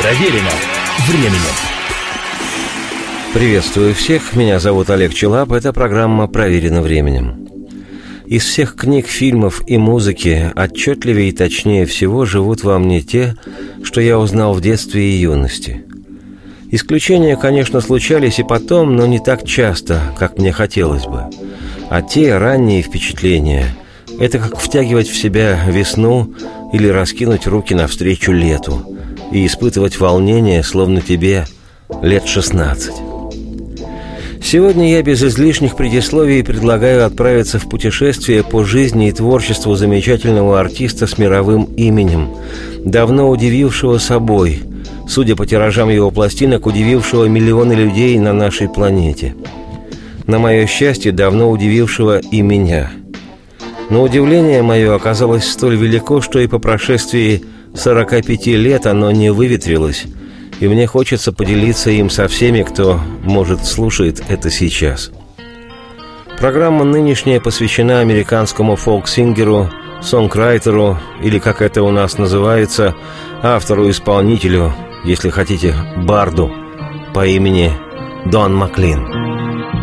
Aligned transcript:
Проверено 0.00 0.48
временем. 1.06 1.54
Приветствую 3.34 3.94
всех, 3.94 4.34
меня 4.34 4.58
зовут 4.58 4.88
Олег 4.88 5.12
Челап, 5.12 5.52
это 5.52 5.74
программа 5.74 6.26
«Проверено 6.26 6.80
временем». 6.80 7.46
Из 8.24 8.44
всех 8.44 8.76
книг, 8.76 9.08
фильмов 9.08 9.60
и 9.66 9.76
музыки 9.76 10.50
отчетливее 10.56 11.28
и 11.28 11.32
точнее 11.32 11.84
всего 11.84 12.24
живут 12.24 12.64
во 12.64 12.78
мне 12.78 13.02
те, 13.02 13.36
что 13.82 14.00
я 14.00 14.18
узнал 14.18 14.54
в 14.54 14.62
детстве 14.62 15.02
и 15.02 15.18
юности. 15.18 15.84
Исключения, 16.70 17.36
конечно, 17.36 17.82
случались 17.82 18.38
и 18.38 18.42
потом, 18.42 18.96
но 18.96 19.06
не 19.06 19.18
так 19.18 19.44
часто, 19.44 20.00
как 20.18 20.38
мне 20.38 20.50
хотелось 20.50 21.04
бы. 21.04 21.24
А 21.90 22.00
те 22.00 22.38
ранние 22.38 22.80
впечатления– 22.80 23.66
это 24.18 24.38
как 24.38 24.58
втягивать 24.58 25.08
в 25.08 25.16
себя 25.16 25.62
весну 25.66 26.32
или 26.72 26.88
раскинуть 26.88 27.46
руки 27.46 27.74
навстречу 27.74 28.32
лету 28.32 28.96
и 29.30 29.46
испытывать 29.46 29.98
волнение, 29.98 30.62
словно 30.62 31.00
тебе 31.00 31.46
лет 32.02 32.26
шестнадцать. 32.26 32.94
Сегодня 34.42 34.90
я 34.90 35.02
без 35.02 35.22
излишних 35.22 35.76
предисловий 35.76 36.42
предлагаю 36.42 37.04
отправиться 37.04 37.58
в 37.58 37.68
путешествие 37.68 38.42
по 38.42 38.64
жизни 38.64 39.08
и 39.08 39.12
творчеству 39.12 39.76
замечательного 39.76 40.58
артиста 40.58 41.06
с 41.06 41.18
мировым 41.18 41.64
именем, 41.76 42.30
давно 42.84 43.28
удивившего 43.28 43.98
собой, 43.98 44.62
судя 45.06 45.36
по 45.36 45.46
тиражам 45.46 45.90
его 45.90 46.10
пластинок, 46.10 46.66
удивившего 46.66 47.26
миллионы 47.26 47.74
людей 47.74 48.18
на 48.18 48.32
нашей 48.32 48.68
планете. 48.68 49.36
На 50.26 50.38
мое 50.38 50.66
счастье, 50.66 51.12
давно 51.12 51.50
удивившего 51.50 52.18
и 52.18 52.40
меня. 52.40 52.90
Но 53.90 54.02
удивление 54.02 54.62
мое 54.62 54.94
оказалось 54.94 55.48
столь 55.48 55.76
велико, 55.76 56.20
что 56.20 56.40
и 56.40 56.46
по 56.46 56.58
прошествии 56.58 57.44
45 57.74 58.46
лет 58.46 58.86
оно 58.86 59.10
не 59.10 59.30
выветрилось– 59.30 60.06
и 60.60 60.68
мне 60.68 60.86
хочется 60.86 61.32
поделиться 61.32 61.90
им 61.90 62.10
со 62.10 62.28
всеми, 62.28 62.62
кто, 62.62 63.00
может, 63.24 63.64
слушает 63.64 64.22
это 64.28 64.50
сейчас. 64.50 65.10
Программа 66.38 66.84
нынешняя 66.84 67.40
посвящена 67.40 68.00
американскому 68.00 68.76
фолк-сингеру, 68.76 69.70
сонграйтеру, 70.02 70.98
или, 71.22 71.38
как 71.38 71.62
это 71.62 71.82
у 71.82 71.90
нас 71.90 72.18
называется, 72.18 72.94
автору-исполнителю, 73.42 74.72
если 75.04 75.30
хотите, 75.30 75.74
барду, 75.96 76.50
по 77.14 77.26
имени 77.26 77.72
Дон 78.26 78.54
Маклин. 78.54 79.06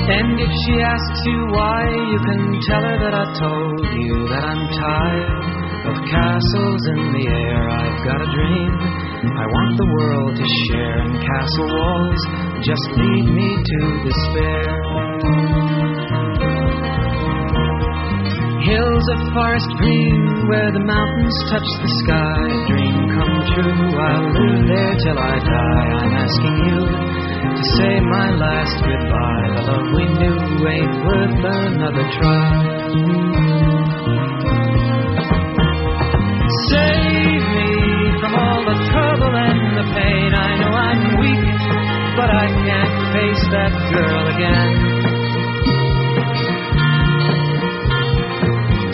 And 0.10 0.40
if 0.40 0.50
she 0.64 0.80
asks 0.80 1.26
you 1.26 1.52
why, 1.52 1.84
you 1.90 2.20
can 2.20 2.62
tell 2.66 2.82
her 2.82 2.98
that 2.98 3.14
I 3.14 3.26
told 3.38 3.82
you 3.94 4.28
that 4.30 4.44
I'm 4.46 4.70
tired 4.72 5.57
of 5.88 5.96
castles 6.12 6.82
in 6.92 7.00
the 7.16 7.26
air. 7.32 7.62
I've 7.70 8.00
got 8.04 8.20
a 8.22 8.30
dream 8.36 8.72
I 9.18 9.46
want 9.50 9.74
the 9.78 9.90
world 9.98 10.34
to 10.38 10.46
share, 10.68 10.98
and 11.02 11.14
castle 11.22 11.70
walls 11.74 12.22
just 12.62 12.86
lead 12.98 13.26
me 13.34 13.50
to 13.54 13.80
despair. 14.06 14.68
Hills 18.66 19.06
of 19.14 19.20
forest 19.34 19.70
green 19.78 20.48
where 20.50 20.72
the 20.74 20.84
mountains 20.84 21.38
touch 21.50 21.70
the 21.82 21.92
sky. 22.04 22.42
Dream 22.68 22.98
come 23.16 23.36
true, 23.56 23.84
I'll 23.96 24.28
live 24.38 24.62
there 24.68 24.96
till 25.02 25.18
I 25.18 25.36
die. 25.40 25.88
I'm 26.02 26.14
asking 26.14 26.58
you 26.68 26.82
to 27.58 27.64
say 27.78 27.94
my 28.02 28.28
last 28.38 28.76
goodbye. 28.84 29.48
The 29.56 29.64
love 29.72 29.88
we 29.96 30.06
knew 30.20 30.68
ain't 30.68 30.96
worth 31.06 31.42
another 31.42 32.06
try. 32.20 33.67
But 42.18 42.34
I 42.34 42.48
can't 42.50 42.96
face 43.14 43.44
that 43.54 43.74
girl 43.94 44.24
again. 44.34 44.74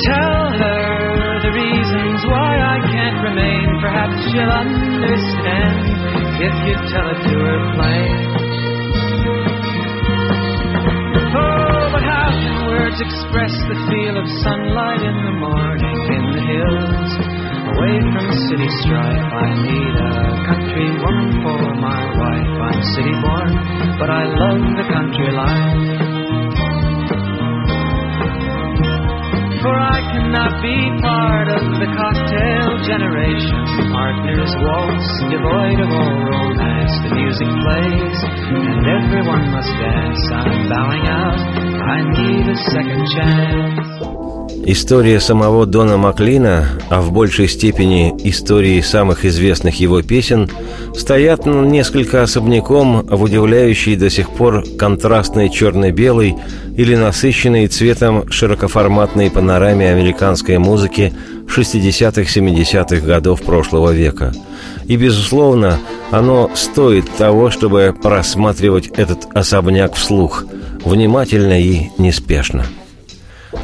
Tell 0.03 0.43
her 0.59 1.39
the 1.39 1.51
reasons 1.55 2.19
why 2.27 2.51
I 2.59 2.77
can't 2.91 3.19
remain. 3.23 3.79
Perhaps 3.79 4.17
she'll 4.27 4.51
understand 4.51 5.87
if 6.35 6.55
you 6.67 6.75
tell 6.91 7.07
it 7.15 7.19
to 7.23 7.35
her 7.47 7.61
plain. 7.79 8.11
Oh, 11.31 11.95
but 11.95 12.03
how 12.03 12.27
can 12.27 12.55
words 12.67 12.99
express 12.99 13.53
the 13.71 13.77
feel 13.87 14.15
of 14.19 14.27
sunlight 14.43 14.99
in 14.99 15.15
the 15.23 15.35
morning 15.39 15.97
in 16.11 16.23
the 16.35 16.43
hills? 16.43 17.11
Away 17.71 17.95
from 18.11 18.25
city 18.51 18.69
strife, 18.83 19.31
I 19.31 19.47
need 19.63 19.95
a 19.95 20.13
country 20.43 20.87
woman 20.99 21.29
for 21.41 21.63
my 21.79 21.92
city 23.03 23.19
born, 23.19 23.51
but 23.99 24.09
I 24.09 24.23
love 24.31 24.63
the 24.79 24.87
country 24.87 25.27
life. 25.35 25.75
For 29.59 29.75
I 29.75 29.99
cannot 30.11 30.61
be 30.63 30.77
part 31.01 31.47
of 31.51 31.63
the 31.79 31.89
cocktail 31.99 32.69
generation. 32.83 33.91
Partners 33.91 34.51
waltz, 34.59 35.07
devoid 35.31 35.79
of 35.83 35.89
all 35.91 36.15
romance. 36.31 36.93
The 37.03 37.15
music 37.15 37.47
plays, 37.47 38.19
and 38.71 38.87
everyone 38.87 39.51
must 39.51 39.71
dance. 39.79 40.23
I'm 40.31 40.69
bowing 40.69 41.05
out, 41.07 41.39
I 41.83 41.97
need 42.07 42.47
a 42.47 42.57
second 42.71 43.03
chance. 43.15 44.12
История 44.65 45.19
самого 45.19 45.65
Дона 45.65 45.97
Маклина, 45.97 46.69
а 46.89 47.01
в 47.01 47.11
большей 47.11 47.49
степени 47.49 48.13
истории 48.23 48.79
самых 48.79 49.25
известных 49.25 49.79
его 49.79 50.01
песен, 50.01 50.49
стоят 50.95 51.45
несколько 51.45 52.23
особняком 52.23 53.01
в 53.01 53.21
удивляющей 53.23 53.95
до 53.95 54.09
сих 54.09 54.29
пор 54.29 54.63
контрастной 54.77 55.49
черно-белой 55.49 56.35
или 56.77 56.95
насыщенной 56.95 57.67
цветом 57.67 58.31
широкоформатной 58.31 59.29
панораме 59.29 59.91
американской 59.91 60.57
музыки 60.59 61.13
60-70-х 61.47 63.05
годов 63.05 63.41
прошлого 63.41 63.91
века. 63.91 64.33
И, 64.85 64.95
безусловно, 64.95 65.79
оно 66.09 66.49
стоит 66.55 67.09
того, 67.17 67.51
чтобы 67.51 67.93
просматривать 68.01 68.87
этот 68.87 69.27
особняк 69.33 69.95
вслух, 69.95 70.45
внимательно 70.85 71.59
и 71.59 71.89
неспешно. 71.97 72.65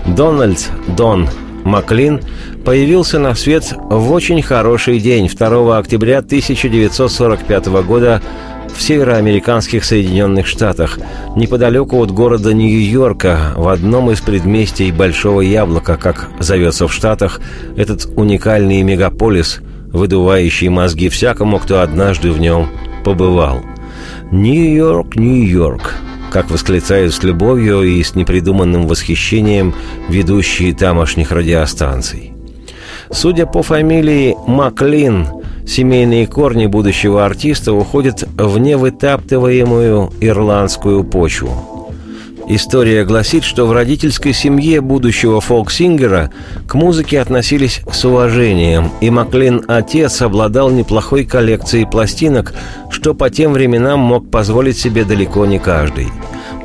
Дональд 0.05 0.69
Дон 0.97 1.27
Маклин 1.63 2.22
появился 2.66 3.19
на 3.19 3.35
свет 3.35 3.73
в 3.89 4.11
очень 4.11 4.41
хороший 4.41 5.00
день 5.00 5.27
2 5.27 5.77
октября 5.77 6.19
1945 6.19 7.67
года 7.83 8.22
в 8.75 8.81
североамериканских 8.81 9.83
Соединенных 9.83 10.47
Штатах, 10.47 10.99
неподалеку 11.35 12.01
от 12.01 12.11
города 12.11 12.53
Нью-Йорка, 12.53 13.53
в 13.55 13.67
одном 13.67 14.11
из 14.11 14.22
предместий 14.22 14.91
Большого 14.91 15.41
Яблока, 15.41 15.97
как 15.97 16.29
зовется 16.39 16.88
в 16.88 16.94
Штатах, 16.94 17.41
этот 17.75 18.05
уникальный 18.16 18.81
мегаполис, 18.83 19.59
выдувающий 19.91 20.69
мозги 20.69 21.09
всякому, 21.09 21.59
кто 21.59 21.81
однажды 21.81 22.31
в 22.31 22.39
нем 22.39 22.69
побывал. 23.03 23.61
Нью-Йорк, 24.31 25.16
Нью-Йорк, 25.16 25.95
как 26.31 26.51
восклицают 26.51 27.13
с 27.13 27.23
любовью 27.23 27.81
и 27.84 28.01
с 28.01 28.16
непридуманным 28.16 28.88
восхищением 28.88 29.73
ведущие 30.07 30.73
тамошних 30.73 31.31
радиостанций. 31.31 32.34
Судя 33.12 33.45
по 33.45 33.63
фамилии 33.63 34.35
Маклин, 34.47 35.28
семейные 35.66 36.28
корни 36.28 36.67
будущего 36.67 37.25
артиста 37.25 37.73
уходят 37.73 38.23
в 38.38 38.59
невытаптываемую 38.59 40.12
ирландскую 40.19 41.03
почву. 41.03 41.78
История 42.51 43.05
гласит, 43.05 43.43
что 43.43 43.67
в 43.67 43.71
родительской 43.73 44.33
семье 44.33 44.81
будущего 44.81 45.39
фолк-сингера 45.39 46.31
к 46.67 46.73
музыке 46.73 47.21
относились 47.21 47.81
с 47.91 48.03
уважением, 48.05 48.89
и 49.01 49.11
Маклин 49.11 49.63
отец 49.67 50.23
обладал 50.23 50.71
неплохой 50.71 51.25
коллекцией 51.25 51.85
пластинок, 51.85 52.53
что 52.90 53.13
по 53.13 53.29
тем 53.29 53.53
временам 53.53 53.99
мог 53.99 54.31
позволить 54.31 54.79
себе 54.79 55.05
далеко 55.05 55.46
не 55.46 55.59
каждый. 55.59 56.07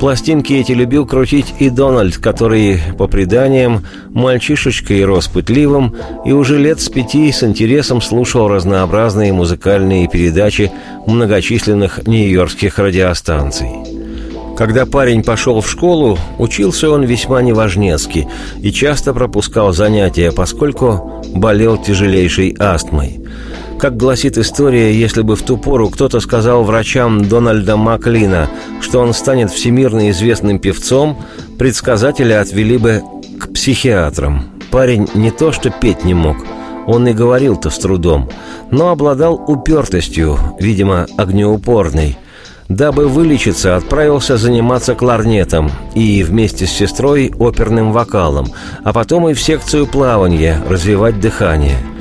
Пластинки 0.00 0.54
эти 0.54 0.72
любил 0.72 1.04
крутить 1.04 1.52
и 1.58 1.68
Дональд, 1.68 2.16
который, 2.16 2.80
по 2.96 3.06
преданиям, 3.06 3.84
мальчишечкой 4.08 5.04
рос 5.04 5.28
пытливым 5.28 5.94
и 6.24 6.32
уже 6.32 6.58
лет 6.58 6.80
с 6.80 6.88
пяти 6.88 7.30
с 7.30 7.42
интересом 7.42 8.00
слушал 8.00 8.48
разнообразные 8.48 9.34
музыкальные 9.34 10.08
передачи 10.08 10.72
многочисленных 11.06 12.06
нью-йоркских 12.06 12.78
радиостанций. 12.78 14.03
Когда 14.56 14.86
парень 14.86 15.24
пошел 15.24 15.60
в 15.60 15.68
школу, 15.68 16.16
учился 16.38 16.88
он 16.90 17.02
весьма 17.02 17.42
неважнецки 17.42 18.28
и 18.60 18.70
часто 18.70 19.12
пропускал 19.12 19.72
занятия, 19.72 20.30
поскольку 20.30 21.22
болел 21.34 21.76
тяжелейшей 21.76 22.54
астмой. 22.58 23.20
Как 23.80 23.96
гласит 23.96 24.38
история, 24.38 24.94
если 24.94 25.22
бы 25.22 25.34
в 25.34 25.42
ту 25.42 25.56
пору 25.56 25.90
кто-то 25.90 26.20
сказал 26.20 26.62
врачам 26.62 27.24
Дональда 27.24 27.76
Маклина, 27.76 28.48
что 28.80 29.00
он 29.00 29.12
станет 29.12 29.50
всемирно 29.50 30.10
известным 30.10 30.60
певцом, 30.60 31.18
предсказатели 31.58 32.32
отвели 32.32 32.78
бы 32.78 33.02
к 33.40 33.52
психиатрам. 33.52 34.44
Парень 34.70 35.08
не 35.14 35.30
то 35.30 35.50
что 35.52 35.70
петь 35.70 36.04
не 36.04 36.14
мог, 36.14 36.36
Он 36.86 37.06
и 37.08 37.12
говорил-то 37.12 37.70
с 37.70 37.78
трудом, 37.78 38.30
но 38.70 38.90
обладал 38.90 39.34
упертостью, 39.46 40.38
видимо, 40.60 41.06
огнеупорной. 41.16 42.16
Дабы 42.68 43.08
вылечиться, 43.08 43.76
отправился 43.76 44.36
заниматься 44.36 44.94
кларнетом 44.94 45.70
и 45.94 46.22
вместе 46.22 46.66
с 46.66 46.70
сестрой 46.70 47.32
оперным 47.38 47.92
вокалом, 47.92 48.52
а 48.82 48.92
потом 48.92 49.28
и 49.28 49.34
в 49.34 49.40
секцию 49.40 49.86
плавания 49.86 50.62
развивать 50.68 51.20
дыхание– 51.20 51.76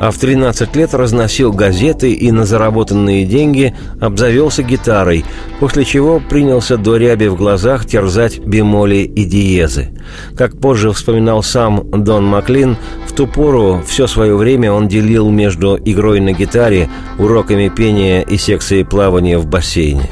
а 0.00 0.10
в 0.10 0.18
13 0.18 0.74
лет 0.76 0.94
разносил 0.94 1.52
газеты 1.52 2.12
и 2.12 2.30
на 2.30 2.44
заработанные 2.44 3.24
деньги 3.24 3.74
обзавелся 4.00 4.62
гитарой, 4.62 5.24
после 5.60 5.84
чего 5.84 6.20
принялся 6.20 6.76
до 6.76 6.96
ряби 6.96 7.28
в 7.28 7.36
глазах 7.36 7.86
терзать 7.86 8.38
бемоли 8.38 8.96
и 8.98 9.24
диезы. 9.24 9.88
Как 10.36 10.58
позже 10.58 10.92
вспоминал 10.92 11.42
сам 11.42 11.84
Дон 11.90 12.24
Маклин, 12.24 12.76
в 13.06 13.12
ту 13.12 13.26
пору 13.26 13.82
все 13.86 14.06
свое 14.06 14.36
время 14.36 14.72
он 14.72 14.88
делил 14.88 15.30
между 15.30 15.78
игрой 15.84 16.20
на 16.20 16.32
гитаре, 16.32 16.88
уроками 17.18 17.68
пения 17.68 18.22
и 18.22 18.36
секцией 18.38 18.84
плавания 18.84 19.38
в 19.38 19.46
бассейне. 19.46 20.08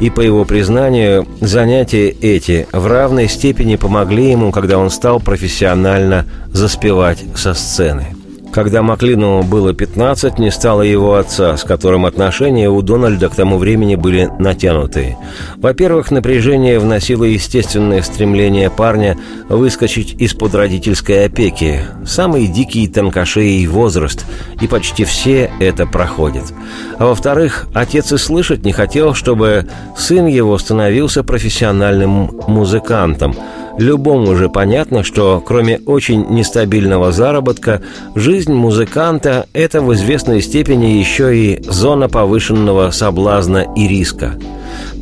И 0.00 0.08
по 0.08 0.22
его 0.22 0.46
признанию, 0.46 1.26
занятия 1.42 2.08
эти 2.08 2.66
в 2.72 2.86
равной 2.86 3.28
степени 3.28 3.76
помогли 3.76 4.30
ему, 4.30 4.50
когда 4.50 4.78
он 4.78 4.88
стал 4.88 5.20
профессионально 5.20 6.24
заспевать 6.54 7.22
со 7.36 7.52
сцены. 7.52 8.19
Когда 8.52 8.82
Маклину 8.82 9.44
было 9.44 9.72
15, 9.72 10.40
не 10.40 10.50
стало 10.50 10.82
его 10.82 11.14
отца, 11.14 11.56
с 11.56 11.62
которым 11.62 12.04
отношения 12.04 12.68
у 12.68 12.82
Дональда 12.82 13.28
к 13.28 13.36
тому 13.36 13.58
времени 13.58 13.94
были 13.94 14.28
натянутые. 14.40 15.16
Во-первых, 15.56 16.10
напряжение 16.10 16.80
вносило 16.80 17.22
естественное 17.22 18.02
стремление 18.02 18.68
парня 18.68 19.16
выскочить 19.48 20.14
из-под 20.20 20.56
родительской 20.56 21.26
опеки. 21.26 21.82
Самый 22.04 22.48
дикий 22.48 22.88
тонкошеий 22.88 23.66
возраст, 23.66 24.26
и 24.60 24.66
почти 24.66 25.04
все 25.04 25.50
это 25.60 25.86
проходят. 25.86 26.52
А 26.98 27.06
во-вторых, 27.06 27.68
отец 27.72 28.12
и 28.12 28.18
слышать 28.18 28.64
не 28.64 28.72
хотел, 28.72 29.14
чтобы 29.14 29.68
сын 29.96 30.26
его 30.26 30.58
становился 30.58 31.22
профессиональным 31.22 32.30
музыкантом– 32.48 33.36
Любому 33.80 34.36
же 34.36 34.50
понятно, 34.50 35.02
что 35.02 35.42
кроме 35.44 35.78
очень 35.86 36.26
нестабильного 36.28 37.12
заработка, 37.12 37.80
жизнь 38.14 38.52
музыканта– 38.52 39.46
это 39.54 39.80
в 39.80 39.94
известной 39.94 40.42
степени 40.42 40.98
еще 40.98 41.34
и 41.34 41.62
зона 41.62 42.10
повышенного 42.10 42.90
соблазна 42.90 43.64
и 43.74 43.88
риска. 43.88 44.38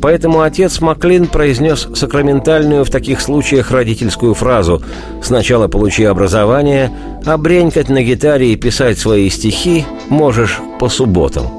Поэтому 0.01 0.39
отец 0.39 0.79
Маклин 0.79 1.27
произнес 1.27 1.89
сакраментальную 1.93 2.85
в 2.85 2.89
таких 2.89 3.19
случаях 3.19 3.71
родительскую 3.71 4.33
фразу 4.33 4.81
«Сначала 5.21 5.67
получи 5.67 6.05
образование, 6.05 6.89
а 7.25 7.37
бренькать 7.37 7.89
на 7.89 8.01
гитаре 8.01 8.53
и 8.53 8.55
писать 8.55 8.97
свои 8.97 9.29
стихи 9.29 9.83
можешь 10.07 10.57
по 10.79 10.87
субботам». 10.87 11.58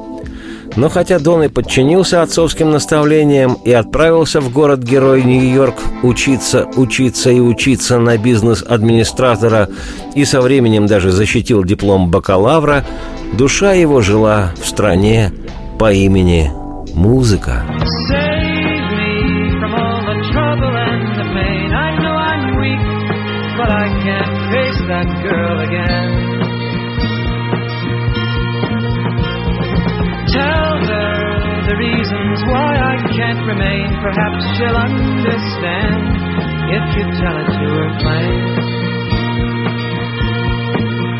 Но 0.76 0.88
хотя 0.88 1.18
Дон 1.18 1.42
и 1.44 1.48
подчинился 1.48 2.22
отцовским 2.22 2.70
наставлениям 2.70 3.54
и 3.64 3.72
отправился 3.72 4.40
в 4.40 4.52
город-герой 4.52 5.22
Нью-Йорк 5.22 5.74
учиться, 6.02 6.66
учиться 6.76 7.30
и 7.30 7.40
учиться 7.40 7.98
на 7.98 8.16
бизнес-администратора 8.16 9.68
и 10.14 10.24
со 10.24 10.40
временем 10.40 10.86
даже 10.86 11.10
защитил 11.10 11.64
диплом 11.64 12.10
бакалавра, 12.10 12.84
душа 13.32 13.72
его 13.72 14.00
жила 14.00 14.52
в 14.62 14.68
стране 14.68 15.32
по 15.78 15.92
имени 15.92 16.52
Музыка. 16.94 17.64
that 24.90 25.22
girl 25.22 25.69
can't 33.20 33.44
remain. 33.44 33.84
Perhaps 34.00 34.40
she'll 34.56 34.80
understand 34.80 36.00
if 36.72 36.84
you 36.96 37.04
tell 37.20 37.36
it 37.36 37.48
to 37.52 37.66
her 37.68 37.90
plain. 38.00 38.40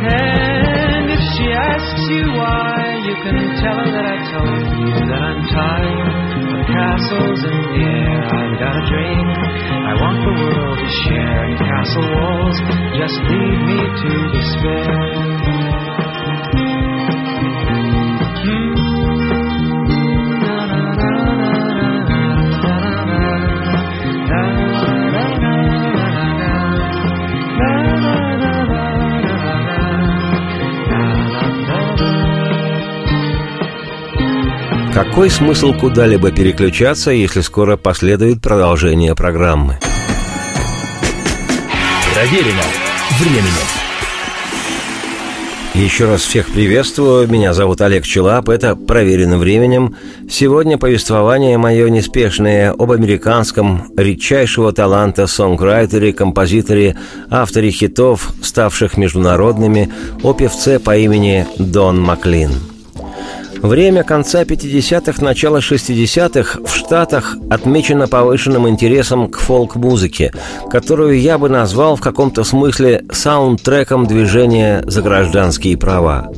And 0.09 1.05
if 1.13 1.23
she 1.37 1.47
asks 1.53 2.05
you 2.09 2.25
why, 2.41 3.05
you 3.05 3.15
can 3.21 3.37
tell 3.61 3.77
her 3.85 3.91
that 3.93 4.07
I 4.17 4.19
told 4.33 4.65
you 4.81 4.89
that 5.13 5.21
I'm 5.29 5.41
tired 5.53 6.09
of 6.57 6.65
castles 6.73 7.41
in 7.45 7.57
the 7.69 7.85
air. 7.85 8.17
I've 8.33 8.57
got 8.65 8.81
a 8.81 8.85
dream 8.89 9.27
I 9.85 9.93
want 10.01 10.25
the 10.25 10.35
world 10.41 10.79
to 10.81 10.89
share, 11.05 11.45
and 11.53 11.59
castle 11.61 12.09
walls 12.17 12.57
just 12.97 13.17
lead 13.29 13.61
me 13.69 13.81
to 14.01 14.11
despair. 14.41 15.21
Какой 34.93 35.31
смысл 35.31 35.73
куда-либо 35.73 36.33
переключаться, 36.33 37.13
если 37.13 37.43
скоро 37.43 37.77
последует 37.77 38.43
продолжение 38.43 39.15
программы? 39.15 39.79
Проверено 42.13 42.63
временем. 43.21 43.53
Еще 45.75 46.07
раз 46.07 46.23
всех 46.23 46.49
приветствую. 46.49 47.29
Меня 47.29 47.55
зовут 47.55 47.81
Олег 47.81 48.05
Челап. 48.05 48.49
Это 48.49 48.75
«Проверено 48.75 49.39
временем». 49.39 49.95
Сегодня 50.29 50.77
повествование 50.77 51.57
мое 51.57 51.89
неспешное 51.89 52.73
об 52.73 52.91
американском 52.91 53.93
редчайшего 53.97 54.73
таланта 54.73 55.29
сонграйтере, 55.29 56.13
композиторе, 56.13 56.97
авторе 57.31 57.71
хитов, 57.71 58.33
ставших 58.43 58.97
международными, 58.97 59.93
о 60.25 60.35
певце 60.35 60.81
по 60.81 60.97
имени 60.97 61.47
Дон 61.59 62.01
Маклин– 62.01 62.51
Время 63.63 64.05
конца 64.05 64.43
50-х, 64.43 65.23
начала 65.23 65.59
60-х 65.59 66.61
в 66.65 66.75
Штатах 66.75 67.37
отмечено 67.51 68.09
повышенным 68.09 68.67
интересом 68.69 69.29
к 69.29 69.39
фолк-музыке, 69.39 70.33
которую 70.71 71.21
я 71.21 71.37
бы 71.37 71.51
назвал 71.51 71.97
в 71.97 72.01
каком-то 72.01 72.43
смысле 72.43 73.05
саундтреком 73.13 74.07
движения 74.07 74.83
за 74.87 75.03
гражданские 75.03 75.77
права. 75.77 76.31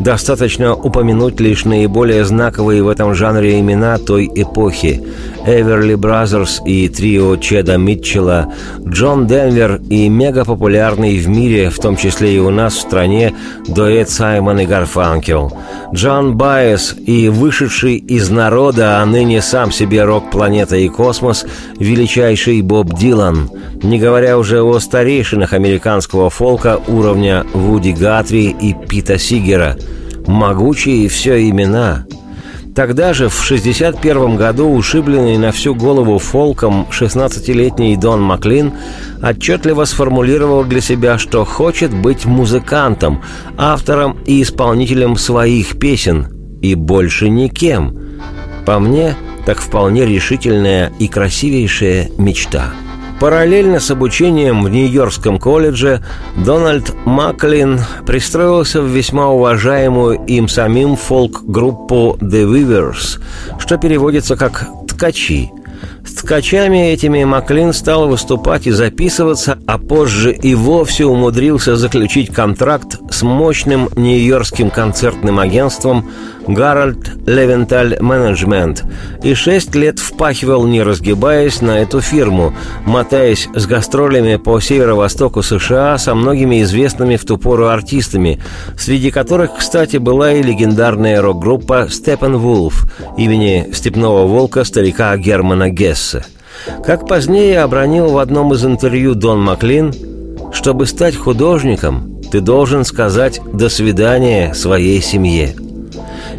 Достаточно 0.00 0.74
упомянуть 0.74 1.40
лишь 1.40 1.66
наиболее 1.66 2.24
знаковые 2.24 2.82
в 2.82 2.88
этом 2.88 3.14
жанре 3.14 3.60
имена 3.60 3.98
той 3.98 4.30
эпохи. 4.34 5.02
Everly 5.46 5.94
Brothers 5.94 6.60
и 6.64 6.88
трио 6.88 7.36
Чеда 7.36 7.76
Митчелла, 7.76 8.52
Джон 8.86 9.26
Денвер 9.26 9.80
и 9.88 10.08
мегапопулярный 10.08 11.18
в 11.18 11.28
мире, 11.28 11.70
в 11.70 11.78
том 11.78 11.96
числе 11.96 12.36
и 12.36 12.38
у 12.38 12.50
нас 12.50 12.74
в 12.74 12.80
стране, 12.80 13.34
дуэт 13.66 14.10
Саймон 14.10 14.60
и 14.60 14.66
Гарфанкел, 14.66 15.52
Джон 15.94 16.36
Байес 16.36 16.94
и 17.06 17.28
вышедший 17.28 17.96
из 17.96 18.30
народа, 18.30 19.00
а 19.00 19.06
ныне 19.06 19.40
сам 19.42 19.72
себе 19.72 20.04
рок-планета 20.04 20.76
и 20.76 20.88
космос, 20.88 21.46
величайший 21.78 22.60
Боб 22.62 22.94
Дилан, 22.94 23.50
не 23.82 23.98
говоря 23.98 24.38
уже 24.38 24.62
о 24.62 24.78
старейшинах 24.78 25.52
американского 25.52 26.28
фолка 26.30 26.78
уровня 26.86 27.44
Вуди 27.54 27.92
Гатри 27.92 28.48
и 28.48 28.74
Пита 28.74 29.18
Сигера– 29.18 29.59
могучие 30.26 31.08
все 31.08 31.48
имена. 31.48 32.06
Тогда 32.74 33.12
же, 33.12 33.28
в 33.28 33.42
61 33.42 34.36
году, 34.36 34.68
ушибленный 34.70 35.36
на 35.38 35.50
всю 35.50 35.74
голову 35.74 36.18
фолком 36.18 36.86
16-летний 36.90 37.96
Дон 37.96 38.22
Маклин 38.22 38.72
отчетливо 39.22 39.84
сформулировал 39.84 40.64
для 40.64 40.80
себя, 40.80 41.18
что 41.18 41.44
хочет 41.44 41.92
быть 41.92 42.26
музыкантом, 42.26 43.22
автором 43.56 44.18
и 44.24 44.40
исполнителем 44.42 45.16
своих 45.16 45.78
песен, 45.78 46.28
и 46.62 46.74
больше 46.74 47.28
никем. 47.28 47.98
По 48.64 48.78
мне, 48.78 49.16
так 49.46 49.58
вполне 49.58 50.06
решительная 50.06 50.92
и 50.98 51.08
красивейшая 51.08 52.10
мечта– 52.18 52.72
Параллельно 53.20 53.80
с 53.80 53.90
обучением 53.90 54.64
в 54.64 54.70
Нью-Йоркском 54.70 55.38
колледже 55.38 56.02
Дональд 56.42 56.94
Маклин 57.04 57.78
пристроился 58.06 58.80
в 58.80 58.86
весьма 58.86 59.28
уважаемую 59.28 60.24
им 60.26 60.48
самим 60.48 60.96
фолк-группу 60.96 62.16
The 62.22 62.50
Weavers, 62.50 63.20
что 63.58 63.76
переводится 63.76 64.36
как 64.36 64.66
«ткачи», 64.88 65.52
с 66.04 66.14
ткачами 66.14 66.92
этими 66.92 67.24
Маклин 67.24 67.72
стал 67.72 68.08
выступать 68.08 68.66
и 68.66 68.70
записываться, 68.70 69.58
а 69.66 69.78
позже 69.78 70.32
и 70.32 70.54
вовсе 70.54 71.04
умудрился 71.04 71.76
заключить 71.76 72.32
контракт 72.32 72.98
с 73.10 73.22
мощным 73.22 73.88
нью-йоркским 73.96 74.70
концертным 74.70 75.38
агентством 75.38 76.10
Harold 76.54 77.26
Leventhal 77.26 77.98
Management 78.00 78.84
и 79.22 79.34
шесть 79.34 79.74
лет 79.74 79.98
впахивал, 79.98 80.66
не 80.66 80.82
разгибаясь, 80.82 81.60
на 81.60 81.80
эту 81.80 82.00
фирму, 82.00 82.54
мотаясь 82.86 83.48
с 83.54 83.66
гастролями 83.66 84.36
по 84.36 84.60
северо-востоку 84.60 85.42
США 85.42 85.98
со 85.98 86.14
многими 86.14 86.62
известными 86.62 87.16
в 87.16 87.24
ту 87.24 87.38
пору 87.38 87.66
артистами, 87.66 88.40
среди 88.76 89.10
которых, 89.10 89.56
кстати, 89.58 89.96
была 89.98 90.32
и 90.32 90.42
легендарная 90.42 91.20
рок-группа 91.20 91.88
Steppenwolf 91.90 92.86
имени 93.16 93.70
степного 93.72 94.26
волка 94.26 94.64
старика 94.64 95.16
Германа 95.16 95.70
Гессе. 95.70 96.24
Как 96.84 97.06
позднее 97.06 97.60
обронил 97.60 98.08
в 98.08 98.18
одном 98.18 98.52
из 98.52 98.64
интервью 98.64 99.14
Дон 99.14 99.40
Маклин, 99.40 99.94
«Чтобы 100.52 100.86
стать 100.86 101.16
художником, 101.16 102.20
ты 102.30 102.40
должен 102.40 102.84
сказать 102.84 103.40
«до 103.52 103.68
свидания» 103.68 104.52
своей 104.54 105.00
семье». 105.00 105.54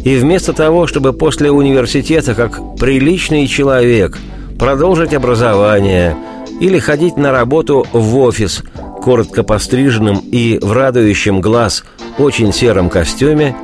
И 0.04 0.16
вместо 0.16 0.52
того, 0.52 0.86
чтобы 0.86 1.12
после 1.12 1.50
университета, 1.50 2.34
как 2.34 2.76
приличный 2.76 3.46
человек, 3.46 4.18
продолжить 4.58 5.14
образование 5.14 6.16
или 6.60 6.78
ходить 6.78 7.16
на 7.16 7.30
работу 7.30 7.86
в 7.92 8.18
офис, 8.18 8.62
коротко 9.02 9.42
постриженным 9.42 10.18
и 10.18 10.58
в 10.60 10.72
радующем 10.72 11.40
глаз 11.40 11.84
очень 12.18 12.52
сером 12.52 12.90
костюме, 12.90 13.56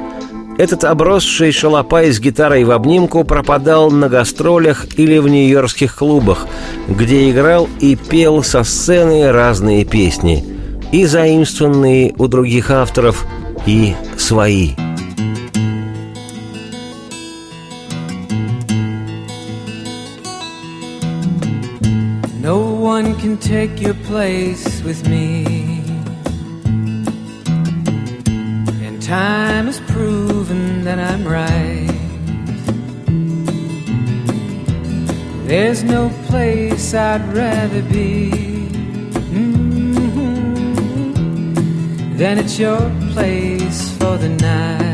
этот 0.58 0.82
обросший 0.82 1.52
шалопай 1.52 2.10
с 2.10 2.18
гитарой 2.18 2.64
в 2.64 2.72
обнимку 2.72 3.22
пропадал 3.22 3.90
на 3.90 4.08
гастролях 4.08 4.86
или 4.96 5.18
в 5.18 5.28
нью-йоркских 5.28 5.94
клубах, 5.94 6.46
где 6.88 7.30
играл 7.30 7.68
и 7.80 7.94
пел 7.94 8.42
со 8.42 8.64
сцены 8.64 9.30
разные 9.30 9.84
песни, 9.84 10.44
и 10.90 11.04
заимствованные 11.04 12.14
у 12.18 12.26
других 12.26 12.70
авторов, 12.72 13.24
и 13.66 13.94
свои– 14.16 14.72
can 23.18 23.36
take 23.36 23.80
your 23.80 23.94
place 23.94 24.80
with 24.82 25.08
me. 25.08 25.44
And 28.84 29.02
time 29.02 29.66
has 29.66 29.80
proven 29.80 30.84
that 30.84 31.00
I'm 31.00 31.26
right. 31.26 31.88
There's 35.46 35.82
no 35.82 36.10
place 36.26 36.94
I'd 36.94 37.26
rather 37.34 37.82
be 37.82 38.30
mm-hmm, 39.32 40.74
than 42.16 42.38
it's 42.38 42.58
your 42.58 42.80
place 43.12 43.90
for 43.98 44.16
the 44.16 44.28
night. 44.28 44.87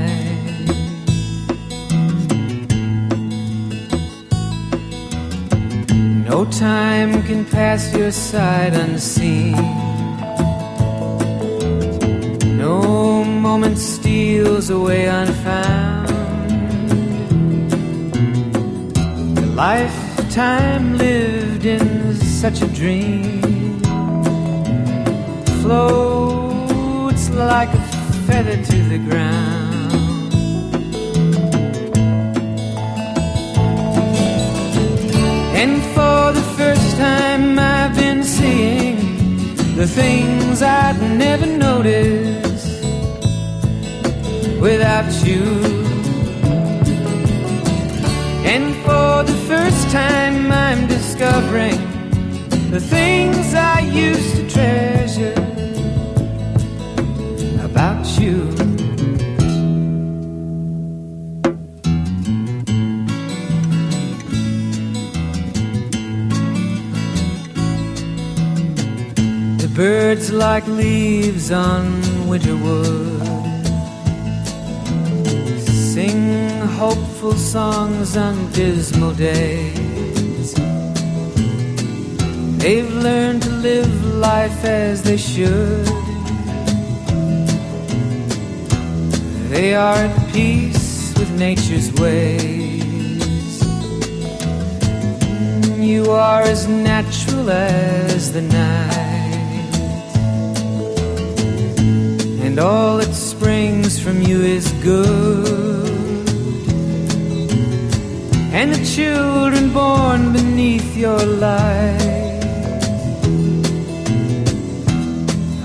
No 6.37 6.45
time 6.47 7.23
can 7.23 7.45
pass 7.45 7.95
your 7.95 8.11
side 8.11 8.75
unseen. 8.75 9.55
No 12.59 13.23
moment 13.23 13.79
steals 13.79 14.69
away 14.69 15.07
unfound. 15.07 16.11
A 19.39 19.47
lifetime 19.55 20.99
lived 20.99 21.67
in 21.67 22.17
such 22.17 22.63
a 22.63 22.67
dream 22.67 23.79
floats 25.63 27.31
like 27.31 27.73
a 27.73 27.83
feather 28.27 28.57
to 28.71 28.79
the 28.89 28.99
ground. 28.99 29.64
Time 36.97 37.59
I've 37.59 37.95
been 37.95 38.23
seeing 38.23 38.97
the 39.77 39.87
things 39.87 40.63
I'd 40.63 41.01
never 41.19 41.47
notice 41.47 42.65
without 44.61 45.11
you. 45.27 45.43
And 48.53 48.75
for 48.85 49.23
the 49.31 49.39
first 49.49 49.91
time, 49.91 50.53
I'm 50.53 50.87
discovering 50.87 51.81
the 52.71 52.81
things 52.81 53.55
I 53.55 53.81
used 53.81 54.37
to 54.37 54.45
treasure 54.57 55.35
about 57.69 58.07
you. 58.21 58.64
Like 70.33 70.67
leaves 70.67 71.53
on 71.53 72.29
winter 72.29 72.57
wood. 72.57 73.23
Sing 75.69 76.61
hopeful 76.61 77.35
songs 77.35 78.17
on 78.17 78.51
dismal 78.53 79.13
days. 79.13 80.55
They've 82.59 82.93
learned 82.95 83.43
to 83.43 83.51
live 83.51 84.05
life 84.17 84.65
as 84.65 85.03
they 85.03 85.19
should. 85.19 85.87
They 89.51 89.75
are 89.75 89.95
at 89.95 90.33
peace 90.33 91.15
with 91.19 91.31
nature's 91.39 91.93
ways. 91.93 93.63
You 95.79 96.11
are 96.11 96.43
as 96.43 96.67
natural 96.67 97.51
as 97.51 98.33
the 98.33 98.43
night 98.43 99.14
and 102.55 102.61
all 102.61 102.99
that 102.99 103.13
springs 103.13 103.99
from 103.99 104.23
you 104.23 104.41
is 104.41 104.71
good. 104.75 106.29
And 108.53 108.73
the 108.73 108.85
children 108.97 109.73
born 109.73 110.33
beneath 110.33 110.97
your 110.97 111.19
light 111.19 112.45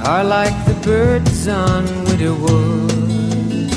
are 0.04 0.24
like 0.24 0.58
the 0.66 0.74
birds 0.84 1.48
on 1.48 1.86
Widowwood. 2.08 3.70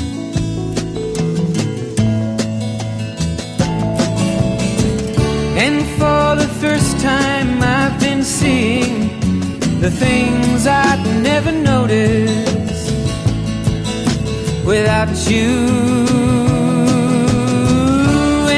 And 5.65 5.77
for 5.99 6.25
the 6.43 6.49
first 6.59 6.99
time, 6.99 7.61
I've 7.61 7.99
been 7.99 8.23
seeing 8.23 9.19
the 9.81 9.91
things 9.91 10.65
I'd 10.65 11.21
never 11.21 11.51
noticed 11.51 12.72
without 14.65 15.13
you. 15.29 15.49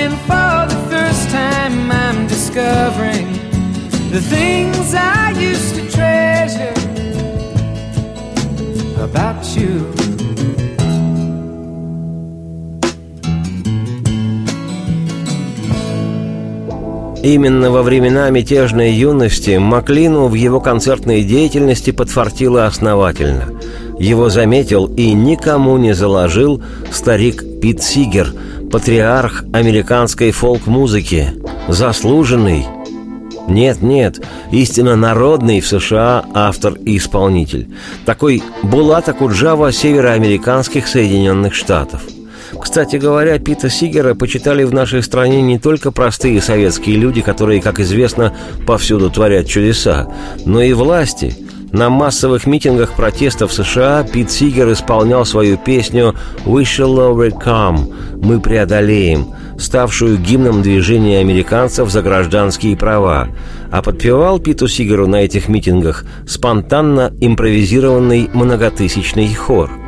And 0.01 0.13
for 0.29 0.57
the 0.73 0.79
first 0.89 1.29
time, 1.29 1.91
I'm 1.91 2.27
discovering 2.27 3.27
the 4.11 4.21
things 4.21 4.93
I 4.93 5.31
used 5.31 5.75
to 5.75 5.83
treasure 5.91 6.73
about 9.01 9.43
you. 9.55 9.85
Именно 17.23 17.71
во 17.71 17.81
времена 17.81 18.29
мятежной 18.29 18.91
юности 18.91 19.57
Маклину 19.57 20.27
в 20.27 20.35
его 20.35 20.59
концертной 20.61 21.23
деятельности 21.23 21.89
подфартило 21.89 22.67
основательно– 22.67 23.51
его 23.99 24.29
заметил 24.29 24.85
и 24.87 25.13
никому 25.13 25.77
не 25.77 25.93
заложил 25.93 26.61
старик 26.91 27.43
Пит 27.61 27.81
Сигер, 27.81 28.33
патриарх 28.71 29.43
американской 29.53 30.31
фолк-музыки, 30.31 31.33
заслуженный, 31.67 32.65
нет, 33.47 33.81
нет, 33.81 34.21
истинно 34.51 34.95
народный 34.95 35.61
в 35.61 35.67
США 35.67 36.25
автор 36.33 36.73
и 36.73 36.97
исполнитель. 36.97 37.67
Такой 38.05 38.41
Булата 38.63 39.13
Куджава 39.13 39.71
североамериканских 39.71 40.87
Соединенных 40.87 41.53
Штатов. 41.53 42.01
Кстати 42.59 42.95
говоря, 42.95 43.37
Пита 43.37 43.69
Сигера 43.69 44.15
почитали 44.15 44.63
в 44.63 44.73
нашей 44.73 45.03
стране 45.03 45.41
не 45.41 45.59
только 45.59 45.91
простые 45.91 46.41
советские 46.41 46.97
люди, 46.97 47.21
которые, 47.21 47.61
как 47.61 47.79
известно, 47.79 48.33
повсюду 48.65 49.09
творят 49.09 49.47
чудеса, 49.47 50.07
но 50.45 50.61
и 50.61 50.73
власти– 50.73 51.35
на 51.75 51.89
массовых 51.89 52.47
митингах 52.47 52.93
протеста 52.93 53.47
в 53.47 53.53
США 53.53 54.03
Пит 54.03 54.31
Сигер 54.31 54.71
исполнял 54.71 55.25
свою 55.25 55.57
песню 55.57 56.15
«We 56.45 56.61
shall 56.61 56.95
overcome»– 57.13 57.93
«Мы 58.23 58.39
преодолеем», 58.39 59.33
ставшую 59.59 60.17
гимном 60.17 60.61
движения 60.61 61.19
американцев 61.19 61.89
за 61.89 62.01
гражданские 62.01 62.77
права, 62.77 63.27
а 63.71 63.81
подпевал 63.81 64.39
Питу 64.39 64.69
Сигеру 64.69 65.07
на 65.07 65.17
этих 65.17 65.49
митингах 65.49 66.05
спонтанно 66.25 67.11
импровизированный 67.19 68.29
многотысячный 68.33 69.33
хор– 69.33 69.69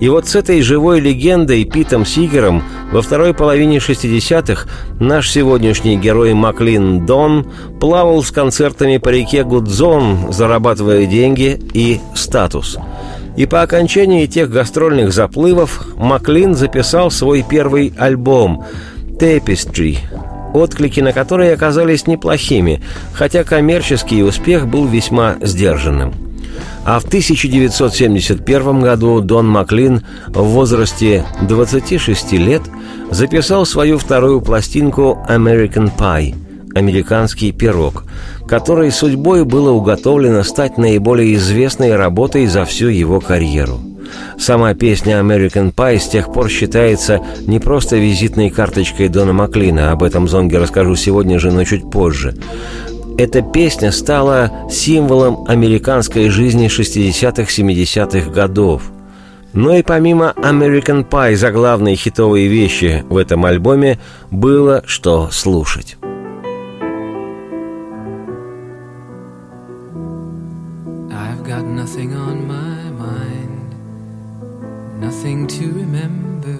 И 0.00 0.08
вот 0.10 0.28
с 0.28 0.34
этой 0.34 0.60
живой 0.60 1.00
легендой 1.00 1.64
Питом 1.64 2.04
Сигером 2.04 2.62
во 2.92 3.00
второй 3.00 3.32
половине 3.32 3.78
60-х 3.78 4.68
наш 5.00 5.30
сегодняшний 5.30 5.96
герой 5.96 6.34
Маклин 6.34 7.06
Дон 7.06 7.50
плавал 7.80 8.22
с 8.22 8.30
концертами 8.30 8.98
по 8.98 9.08
реке 9.08 9.42
Гудзон, 9.42 10.32
зарабатывая 10.32 11.06
деньги 11.06 11.58
и 11.72 12.00
статус. 12.14 12.78
И 13.36 13.46
по 13.46 13.62
окончании 13.62 14.26
тех 14.26 14.50
гастрольных 14.50 15.12
заплывов 15.12 15.86
Маклин 15.96 16.54
записал 16.54 17.10
свой 17.10 17.44
первый 17.48 17.92
альбом 17.98 18.64
«Tapestry», 19.18 19.98
отклики 20.52 21.00
на 21.00 21.12
которые 21.12 21.54
оказались 21.54 22.06
неплохими, 22.06 22.82
хотя 23.14 23.44
коммерческий 23.44 24.22
успех 24.22 24.66
был 24.66 24.86
весьма 24.86 25.36
сдержанным– 25.40 26.14
а 26.84 27.00
в 27.00 27.04
1971 27.04 28.80
году 28.80 29.20
Дон 29.20 29.48
Маклин 29.48 30.02
в 30.28 30.42
возрасте 30.42 31.24
26 31.42 32.32
лет 32.32 32.62
записал 33.10 33.66
свою 33.66 33.98
вторую 33.98 34.40
пластинку 34.40 35.18
«American 35.28 35.90
Pie»– 35.96 36.34
«Американский 36.74 37.52
пирог», 37.52 38.04
которой 38.46 38.90
судьбой 38.90 39.44
было 39.44 39.70
уготовлено 39.70 40.42
стать 40.42 40.78
наиболее 40.78 41.34
известной 41.34 41.96
работой 41.96 42.46
за 42.46 42.64
всю 42.64 42.88
его 42.88 43.20
карьеру. 43.20 43.80
Сама 44.38 44.74
песня 44.74 45.18
«American 45.20 45.74
Pie» 45.74 45.98
с 45.98 46.08
тех 46.08 46.32
пор 46.32 46.48
считается 46.48 47.20
не 47.46 47.58
просто 47.58 47.96
визитной 47.96 48.50
карточкой 48.50 49.08
Дона 49.08 49.32
Маклина, 49.32 49.92
об 49.92 50.02
этом 50.02 50.28
Зонге 50.28 50.58
расскажу 50.58 50.94
сегодня 50.94 51.38
же, 51.38 51.50
но 51.50 51.64
чуть 51.64 51.90
позже. 51.90 52.36
Эта 53.18 53.40
песня 53.40 53.92
стала 53.92 54.52
символом 54.70 55.46
американской 55.48 56.28
жизни 56.28 56.68
60-70-х 56.68 58.30
годов. 58.30 58.90
Но 59.54 59.74
и 59.74 59.82
помимо 59.82 60.34
American 60.36 61.08
Pie 61.08 61.36
заглавные 61.36 61.96
хитовые 61.96 62.46
вещи 62.48 63.04
в 63.08 63.16
этом 63.16 63.46
альбоме 63.46 63.98
было 64.30 64.82
что 64.86 65.30
слушать. 65.30 65.96
Nothing 75.00 75.46
to 75.46 75.72
remember, 75.72 76.58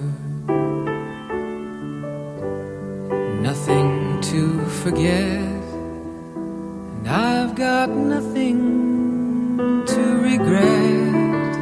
nothing 3.41 4.21
to 4.21 4.59
forget. 4.83 5.66
I've 7.09 7.55
got 7.55 7.89
nothing 7.89 8.57
to 9.85 10.01
regret. 10.29 11.53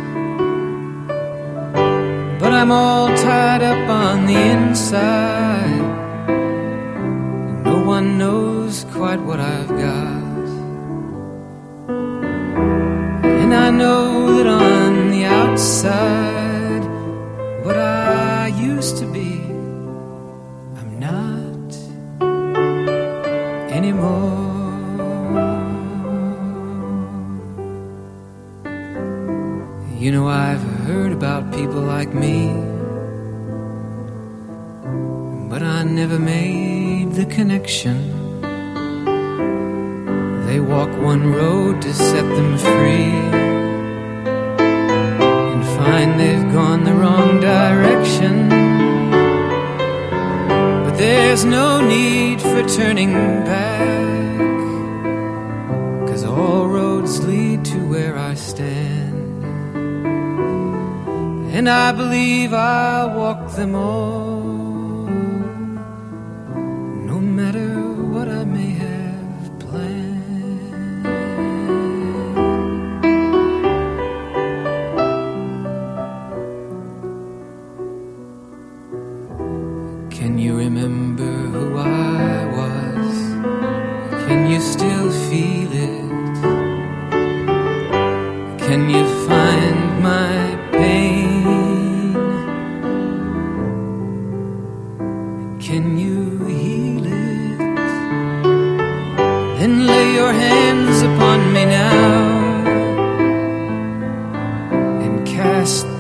But 2.40 2.52
I'm 2.52 2.72
all 2.72 3.10
tied 3.10 3.62
up 3.62 3.88
on 3.88 4.26
the 4.26 4.34
inside. 4.36 5.82
No 7.64 7.84
one 7.86 8.18
knows 8.18 8.86
quite 8.92 9.20
what 9.20 9.40
I've 9.40 9.70
got. 9.70 10.48
And 13.42 13.54
I 13.54 13.70
know 13.70 14.38
that 14.38 14.48
on 14.48 15.12
the 15.12 15.26
outside, 15.26 16.84
what 17.64 17.78
I 17.78 18.48
used 18.48 18.98
to 18.98 19.06
be, 19.06 19.42
I'm 20.80 21.00
not 21.00 21.76
anymore. 23.72 24.55
You 30.06 30.12
know, 30.12 30.28
I've 30.28 30.62
heard 30.86 31.12
about 31.14 31.52
people 31.52 31.82
like 31.82 32.14
me, 32.14 32.54
but 35.50 35.64
I 35.64 35.82
never 35.82 36.20
made 36.20 37.14
the 37.14 37.26
connection. 37.26 37.98
They 40.46 40.60
walk 40.60 40.92
one 41.02 41.34
road 41.34 41.82
to 41.82 41.92
set 41.92 42.24
them 42.38 42.56
free 42.60 43.14
and 45.54 45.66
find 45.76 46.20
they've 46.20 46.54
gone 46.54 46.84
the 46.84 46.94
wrong 46.94 47.40
direction. 47.40 48.50
But 50.86 50.98
there's 51.00 51.46
no 51.46 51.82
need 51.82 52.44
for 52.44 52.64
turning 52.70 53.14
back, 53.44 54.50
cause 56.08 56.24
all 56.24 56.68
roads 56.68 57.26
lead 57.26 57.66
to 57.66 57.78
where 57.90 58.16
I 58.16 58.36
stand. 58.36 58.75
And 61.58 61.70
I 61.70 61.94
believe 61.94 62.54
I'll 62.54 63.12
walk 63.18 63.52
them 63.52 63.76
all, 63.76 64.25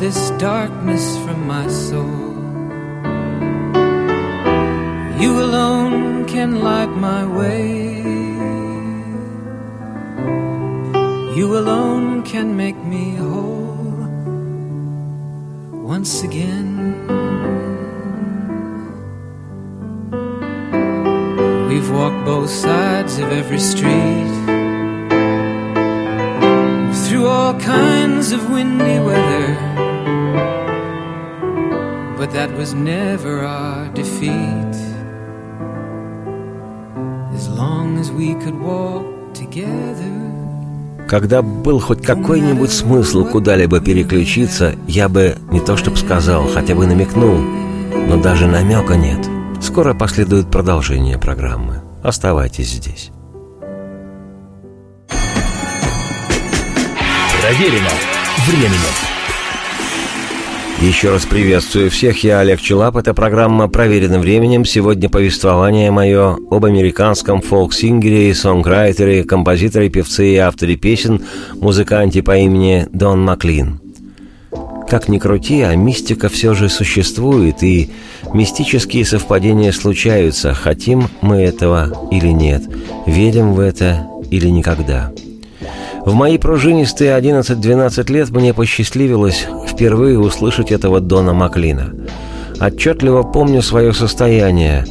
this 0.05 0.29
darkness 0.37 1.17
from 1.25 1.47
my 1.47 1.67
soul. 1.67 2.33
You 5.19 5.31
alone 5.45 6.25
can 6.25 6.61
light 6.61 6.93
my 7.09 7.25
way. 7.25 8.03
You 11.37 11.57
alone 11.57 12.21
can 12.21 12.55
make 12.55 12.77
me 12.93 13.15
whole 13.15 13.97
once 15.93 16.23
again. 16.23 16.74
Walked 21.95 22.25
both 22.25 22.49
sides 22.49 23.19
of 23.19 23.31
every 23.31 23.59
street 23.59 24.35
through 27.03 27.25
all 27.25 27.53
kinds 27.59 28.33
of 28.33 28.41
windy 28.51 28.99
weather. 28.99 29.47
But 32.17 32.31
that 32.33 32.51
was 32.57 32.73
never 32.73 33.33
our 33.45 33.87
defeat. 33.93 34.75
As 37.33 37.47
long 37.47 37.97
as 37.97 38.11
we 38.11 38.35
could 38.43 38.59
walk 38.59 39.05
together. 39.33 40.13
Когда 41.07 41.41
был 41.41 41.79
хоть 41.79 42.01
какой-нибудь 42.01 42.71
смысл 42.71 43.25
куда-либо 43.25 43.79
переключиться, 43.79 44.75
я 44.87 45.07
бы 45.07 45.37
не 45.51 45.61
то 45.61 45.77
чтобы 45.77 45.97
сказал, 45.97 46.47
хотя 46.53 46.75
бы 46.75 46.87
намекнул, 46.87 47.37
но 47.37 48.21
даже 48.21 48.47
намека 48.47 48.95
нет. 48.95 49.19
Скоро 49.61 49.93
последует 49.93 50.51
продолжение 50.51 51.17
программы. 51.17 51.84
Оставайтесь 52.05 52.69
здесь. 52.69 53.09
Проверено 57.41 57.89
временем. 58.45 58.77
Еще 60.81 61.09
раз 61.09 61.25
приветствую 61.25 61.89
всех, 61.89 62.23
я 62.23 62.41
Олег 62.41 62.61
Челап. 62.61 62.95
Это 62.97 63.15
программа 63.15 63.67
«Проверенным 63.69 64.21
временем». 64.21 64.65
Сегодня 64.65 65.09
повествование 65.09 65.89
мое 65.89 66.37
об 66.51 66.65
американском 66.65 67.41
фолк-сингере, 67.41 68.35
сонграйтере, 68.35 69.23
композиторе, 69.23 69.89
певце 69.89 70.27
и 70.27 70.37
авторе 70.37 70.75
песен, 70.75 71.23
музыканте 71.55 72.21
по 72.21 72.37
имени 72.37 72.85
Дон 72.91 73.25
Маклин. 73.25 73.84
Как 74.89 75.09
ни 75.09 75.17
крути, 75.17 75.61
а 75.61 75.75
мистика 75.75 76.29
все 76.29 76.53
же 76.53 76.69
существует, 76.69 77.63
и 77.63 77.91
мистические 78.33 79.05
совпадения 79.05 79.71
случаются, 79.71 80.53
хотим 80.53 81.07
мы 81.21 81.41
этого 81.41 82.09
или 82.11 82.29
нет, 82.29 82.63
верим 83.05 83.53
в 83.53 83.59
это 83.59 84.07
или 84.29 84.47
никогда– 84.47 85.11
в 86.05 86.13
мои 86.13 86.37
пружинистые 86.37 87.17
11-12 87.17 88.11
лет 88.13 88.29
мне 88.29 88.53
посчастливилось 88.53 89.47
впервые 89.67 90.19
услышать 90.19 90.71
этого 90.71 91.01
Дона 91.01 91.33
Маклина. 91.33 91.95
Отчетливо 92.61 93.23
помню 93.23 93.63
свое 93.63 93.91
состояние, 93.91 94.85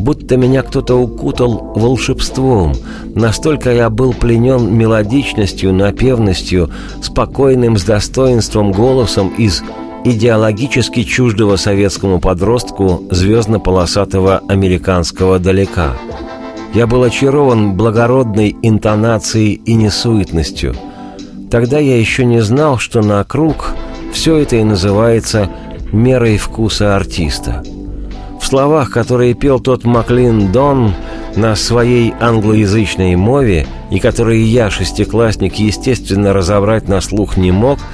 будто 0.00 0.36
меня 0.36 0.62
кто-то 0.62 0.96
укутал 0.96 1.72
волшебством. 1.74 2.72
Настолько 3.14 3.72
я 3.72 3.90
был 3.90 4.12
пленен 4.12 4.74
мелодичностью, 4.74 5.74
напевностью, 5.74 6.70
спокойным 7.02 7.76
с 7.76 7.84
достоинством 7.84 8.72
голосом 8.72 9.28
из 9.36 9.62
идеологически 10.04 11.02
чуждого 11.02 11.56
советскому 11.56 12.20
подростку 12.20 13.04
звездно-полосатого 13.10 14.42
американского 14.48 15.38
далека. 15.38 15.92
Я 16.72 16.86
был 16.86 17.02
очарован 17.02 17.74
благородной 17.74 18.56
интонацией 18.62 19.54
и 19.54 19.74
несуетностью. 19.74 20.74
Тогда 21.50 21.78
я 21.78 21.98
еще 21.98 22.24
не 22.24 22.40
знал, 22.40 22.78
что 22.78 23.02
на 23.02 23.22
круг 23.24 23.74
все 24.12 24.36
это 24.38 24.56
и 24.56 24.64
называется 24.64 25.50
мерой 25.92 26.38
вкуса 26.38 26.96
артиста. 26.96 27.62
В 28.40 28.46
словах, 28.46 28.90
которые 28.90 29.34
пел 29.34 29.60
тот 29.60 29.84
Маклин 29.84 30.50
Дон 30.50 30.94
на 31.36 31.54
своей 31.54 32.14
англоязычной 32.20 33.14
мове, 33.16 33.66
и 33.90 34.00
которые 34.00 34.42
я, 34.44 34.70
шестиклассник, 34.70 35.54
естественно, 35.56 36.32
разобрать 36.32 36.88
на 36.88 37.00
слух 37.00 37.36
не 37.36 37.52
мог– 37.52 37.78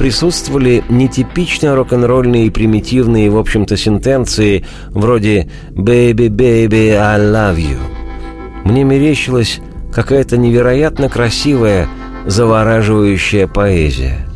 присутствовали 0.00 0.82
нетипично 0.88 1.76
рок-н-ролльные 1.76 2.46
и 2.46 2.50
примитивные, 2.50 3.28
в 3.28 3.36
общем-то, 3.36 3.76
сентенции 3.76 4.64
вроде 4.88 5.50
«Baby, 5.72 6.28
baby, 6.28 6.94
I 6.94 7.20
love 7.20 7.58
you». 7.58 7.76
Мне 8.64 8.82
мерещилась 8.82 9.60
какая-то 9.92 10.38
невероятно 10.38 11.10
красивая, 11.10 11.86
завораживающая 12.24 13.46
поэзия. 13.46 14.26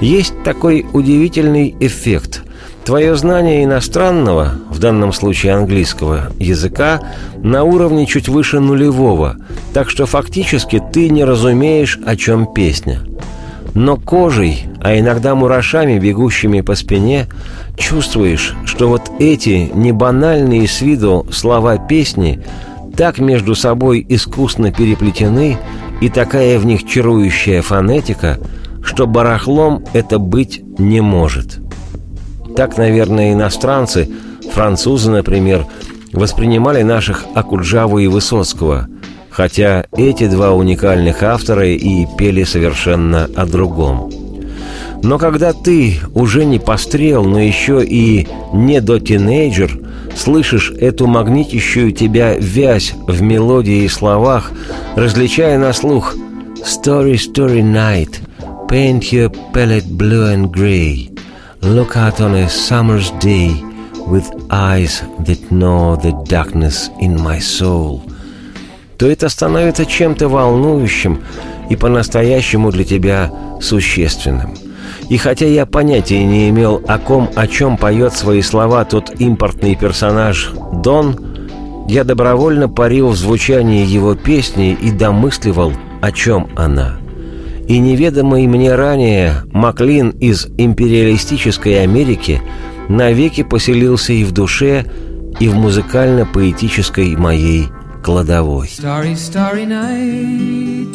Есть 0.00 0.34
такой 0.42 0.84
удивительный 0.92 1.76
эффект. 1.78 2.42
Твое 2.84 3.16
знание 3.16 3.64
иностранного, 3.64 4.54
в 4.70 4.78
данном 4.78 5.12
случае 5.12 5.54
английского, 5.54 6.30
языка 6.38 7.00
на 7.42 7.64
уровне 7.64 8.06
чуть 8.06 8.28
выше 8.28 8.60
нулевого, 8.60 9.36
так 9.72 9.88
что 9.88 10.06
фактически 10.06 10.82
ты 10.92 11.08
не 11.08 11.24
разумеешь, 11.24 11.98
о 12.04 12.16
чем 12.16 12.52
песня– 12.52 13.00
но 13.74 13.96
кожей, 13.96 14.66
а 14.80 14.98
иногда 14.98 15.34
мурашами, 15.34 15.98
бегущими 15.98 16.60
по 16.60 16.76
спине, 16.76 17.26
чувствуешь, 17.76 18.54
что 18.64 18.88
вот 18.88 19.10
эти 19.18 19.70
небанальные 19.74 20.68
с 20.68 20.80
виду 20.80 21.26
слова 21.30 21.76
песни 21.76 22.40
так 22.96 23.18
между 23.18 23.56
собой 23.56 24.06
искусно 24.08 24.72
переплетены 24.72 25.58
и 26.00 26.08
такая 26.08 26.58
в 26.60 26.66
них 26.66 26.86
чарующая 26.86 27.62
фонетика, 27.62 28.38
что 28.82 29.08
барахлом 29.08 29.84
это 29.92 30.20
быть 30.20 30.62
не 30.78 31.00
может. 31.00 31.63
Так, 32.56 32.78
наверное, 32.78 33.32
иностранцы, 33.32 34.08
французы, 34.52 35.10
например, 35.10 35.66
воспринимали 36.12 36.82
наших 36.82 37.24
Акуджаву 37.34 37.98
и 37.98 38.06
Высоцкого– 38.06 38.88
хотя 39.34 39.84
эти 39.96 40.28
два 40.28 40.52
уникальных 40.52 41.24
автора 41.24 41.66
и 41.66 42.06
пели 42.16 42.44
совершенно 42.44 43.28
о 43.34 43.46
другом. 43.46 44.10
Но 45.02 45.18
когда 45.18 45.52
ты 45.52 45.98
уже 46.14 46.44
не 46.44 46.60
пострел, 46.60 47.24
но 47.24 47.40
еще 47.40 47.84
и 47.84 48.28
не 48.52 48.80
до 48.80 49.00
тинейджер, 49.00 49.80
слышишь 50.16 50.70
эту 50.70 51.08
магнитящую 51.08 51.90
тебя 51.92 52.34
вязь 52.38 52.94
в 53.08 53.20
мелодии 53.22 53.82
и 53.82 53.88
словах, 53.88 54.52
различая 54.94 55.58
на 55.58 55.72
слух 55.72 56.14
«Story, 56.64 57.14
story 57.14 57.60
night, 57.60 58.20
paint 58.68 59.00
your 59.12 59.34
palette 59.52 59.84
blue 59.84 60.32
and 60.32 60.50
gray, 60.50 61.13
look 61.64 61.96
out 61.96 62.20
on 62.20 62.34
a 62.34 62.48
summer's 62.48 63.10
day 63.20 63.50
with 64.06 64.30
eyes 64.50 65.02
that 65.20 65.50
know 65.50 65.96
the 65.96 66.12
darkness 66.24 66.90
in 67.00 67.16
my 67.20 67.38
soul», 67.38 68.02
то 68.98 69.10
это 69.10 69.28
становится 69.28 69.86
чем-то 69.86 70.28
волнующим 70.28 71.22
и 71.70 71.76
по-настоящему 71.76 72.70
для 72.70 72.84
тебя 72.84 73.30
существенным. 73.60 74.54
И 75.08 75.16
хотя 75.16 75.46
я 75.46 75.66
понятия 75.66 76.24
не 76.24 76.48
имел, 76.48 76.82
о 76.86 76.98
ком, 76.98 77.30
о 77.34 77.46
чем 77.46 77.76
поет 77.76 78.14
свои 78.14 78.42
слова 78.42 78.84
тот 78.84 79.20
импортный 79.20 79.74
персонаж 79.74 80.52
Дон, 80.82 81.18
я 81.88 82.04
добровольно 82.04 82.68
парил 82.68 83.08
в 83.08 83.16
звучании 83.16 83.84
его 83.84 84.14
песни 84.14 84.76
и 84.80 84.90
домысливал, 84.90 85.72
о 86.00 86.12
чем 86.12 86.48
она. 86.56 87.03
И 87.66 87.78
неведомый 87.78 88.46
мне 88.46 88.74
ранее 88.74 89.44
Маклин 89.52 90.10
из 90.10 90.46
империалистической 90.58 91.82
Америки 91.82 92.42
навеки 92.88 93.42
поселился 93.42 94.12
и 94.12 94.24
в 94.24 94.32
душе, 94.32 94.84
и 95.40 95.48
в 95.48 95.54
музыкально-поэтической 95.56 97.16
моей 97.16 97.68
кладовой. 98.02 98.68
Starry, 98.68 99.14
starry 99.14 99.66
night. 99.66 100.88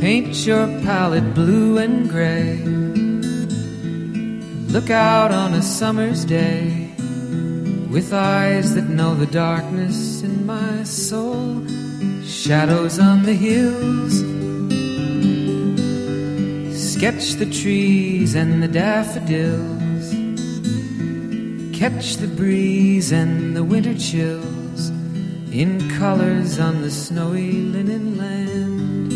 Paint 0.00 0.46
your 0.46 0.66
palette 0.82 1.34
blue 1.34 1.76
and 1.76 2.08
gray. 2.08 2.58
Look 4.72 4.88
out 4.88 5.32
on 5.32 5.54
a 5.54 5.62
summer's 5.62 6.24
day 6.24 6.90
With 7.90 8.12
eyes 8.12 8.76
that 8.76 8.88
know 8.88 9.16
the 9.16 9.26
darkness 9.26 10.22
in 10.22 10.46
my 10.46 10.84
soul 10.84 11.66
Shadows 12.24 12.98
on 12.98 13.22
the 13.24 13.34
hills 13.34 14.20
Sketch 16.92 17.34
the 17.34 17.50
trees 17.50 18.34
and 18.34 18.62
the 18.62 18.68
daffodils 18.68 20.10
Catch 21.76 22.16
the 22.16 22.28
breeze 22.28 23.12
and 23.12 23.56
the 23.56 23.64
winter 23.64 23.94
chills 23.94 24.90
in 25.52 25.90
colors 25.98 26.60
on 26.60 26.82
the 26.82 26.90
snowy 26.90 27.52
linen 27.52 28.16
land. 28.16 29.09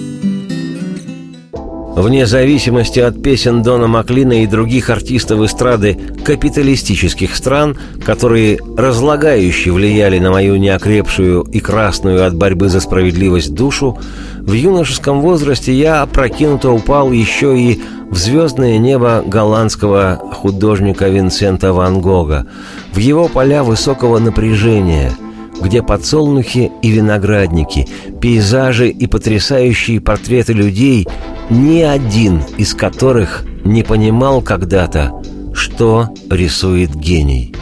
Вне 1.96 2.26
зависимости 2.26 2.98
от 2.98 3.22
песен 3.22 3.62
Дона 3.62 3.86
Маклина 3.86 4.42
и 4.42 4.48
других 4.48 4.90
артистов 4.90 5.40
эстрады 5.42 5.96
капиталистических 6.24 7.36
стран, 7.36 7.76
которые 8.04 8.58
разлагающе 8.76 9.70
влияли 9.70 10.18
на 10.18 10.32
мою 10.32 10.56
неокрепшую 10.56 11.42
и 11.42 11.60
красную 11.60 12.26
от 12.26 12.34
борьбы 12.34 12.68
за 12.68 12.80
справедливость 12.80 13.54
душу, 13.54 13.96
в 14.40 14.52
юношеском 14.52 15.20
возрасте 15.20 15.72
я 15.72 16.02
опрокинуто 16.02 16.70
упал 16.72 17.12
еще 17.12 17.56
и 17.56 17.80
в 18.10 18.16
звездное 18.16 18.78
небо 18.78 19.22
голландского 19.24 20.20
художника 20.32 21.08
Винсента 21.08 21.72
Ван 21.72 22.00
Гога, 22.00 22.48
в 22.92 22.98
его 22.98 23.28
поля 23.28 23.62
высокого 23.62 24.18
напряжения– 24.18 25.12
где 25.60 25.82
подсолнухи 25.82 26.72
и 26.82 26.90
виноградники, 26.90 27.86
пейзажи 28.20 28.88
и 28.88 29.06
потрясающие 29.06 30.00
портреты 30.00 30.52
людей, 30.52 31.06
ни 31.50 31.80
один 31.80 32.42
из 32.56 32.74
которых 32.74 33.44
не 33.64 33.82
понимал 33.82 34.42
когда-то, 34.42 35.12
что 35.54 36.08
рисует 36.30 36.94
гений. 36.94 37.54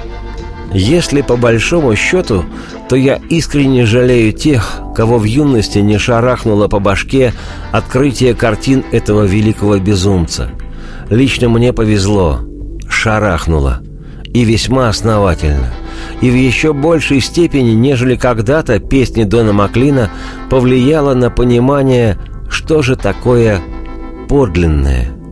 Если 0.73 1.21
по 1.21 1.37
большому 1.37 1.95
счету, 1.97 2.45
то 2.88 2.97
я 2.97 3.21
искренне 3.29 3.85
жалею 3.85 4.33
тех, 4.33 4.81
кого 4.97 5.18
в 5.18 5.25
юности 5.25 5.79
не 5.79 5.99
шарахнуло 5.99 6.68
по 6.68 6.79
башке 6.79 7.35
открытие 7.73 8.35
картин 8.35 8.85
этого 8.90 9.25
великого 9.25 9.79
безумца. 9.79 10.51
Лично 11.11 11.49
мне 11.49 11.73
повезло, 11.73 12.40
шарахнуло, 12.88 13.83
и 14.33 14.45
весьма 14.45 14.88
основательно– 14.88 15.73
и 16.21 16.31
в 16.31 16.35
еще 16.35 16.73
большей 16.73 17.21
степени, 17.21 17.73
нежели 17.73 18.16
когда-то 18.16 18.79
песни 18.79 19.25
Дона 19.25 19.53
Маклина 19.53 20.11
повлияла 20.51 21.14
на 21.14 21.31
понимание, 21.31 22.16
что 22.49 22.83
же 22.83 22.97
такое 22.97 23.61
подлинное– 24.33 25.09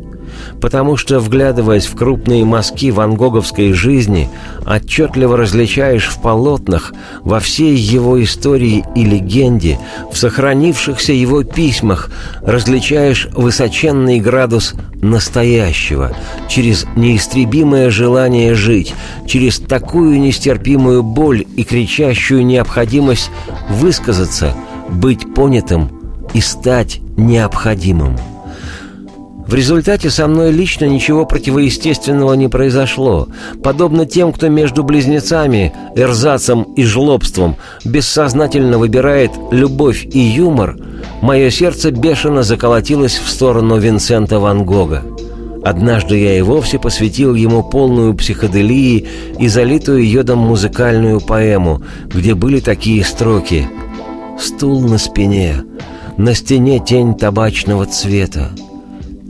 потому 0.60 0.96
что, 0.96 1.20
вглядываясь 1.20 1.86
в 1.86 1.96
крупные 1.96 2.44
мазки 2.44 2.90
ван 2.90 3.14
Гоговской 3.14 3.72
жизни, 3.72 4.28
отчетливо 4.66 5.36
различаешь 5.36 6.08
в 6.08 6.20
полотнах, 6.20 6.92
во 7.22 7.40
всей 7.40 7.74
его 7.74 8.22
истории 8.22 8.84
и 8.94 9.04
легенде, 9.04 9.78
в 10.12 10.18
сохранившихся 10.18 11.14
его 11.14 11.44
письмах, 11.44 12.10
различаешь 12.42 13.28
высоченный 13.32 14.20
градус 14.20 14.74
настоящего, 15.00 16.14
через 16.48 16.84
неистребимое 16.94 17.88
желание 17.88 18.54
жить, 18.54 18.94
через 19.26 19.58
такую 19.58 20.20
нестерпимую 20.20 21.02
боль 21.02 21.46
и 21.56 21.64
кричащую 21.64 22.44
необходимость 22.44 23.30
высказаться, 23.70 24.54
быть 24.90 25.32
понятым 25.34 25.90
и 26.34 26.40
стать 26.42 27.00
необходимым. 27.16 28.18
В 29.50 29.54
результате 29.54 30.10
со 30.10 30.28
мной 30.28 30.52
лично 30.52 30.84
ничего 30.84 31.26
противоестественного 31.26 32.34
не 32.34 32.46
произошло. 32.46 33.26
Подобно 33.64 34.06
тем, 34.06 34.32
кто 34.32 34.46
между 34.46 34.84
близнецами, 34.84 35.72
эрзацем 35.96 36.62
и 36.76 36.84
жлобством 36.84 37.56
бессознательно 37.84 38.78
выбирает 38.78 39.32
любовь 39.50 40.06
и 40.06 40.20
юмор, 40.20 40.76
мое 41.20 41.50
сердце 41.50 41.90
бешено 41.90 42.44
заколотилось 42.44 43.18
в 43.18 43.28
сторону 43.28 43.76
Винсента 43.76 44.38
Ван 44.38 44.64
Гога. 44.64 45.02
Однажды 45.64 46.16
я 46.16 46.38
и 46.38 46.42
вовсе 46.42 46.78
посвятил 46.78 47.34
ему 47.34 47.64
полную 47.64 48.14
психоделии 48.14 49.08
и 49.36 49.48
залитую 49.48 50.08
йодом 50.08 50.38
музыкальную 50.38 51.20
поэму, 51.20 51.82
где 52.06 52.36
были 52.36 52.60
такие 52.60 53.04
строки 53.04 53.68
«Стул 54.38 54.80
на 54.82 54.96
спине, 54.96 55.64
на 56.16 56.34
стене 56.34 56.78
тень 56.78 57.16
табачного 57.16 57.86
цвета, 57.86 58.50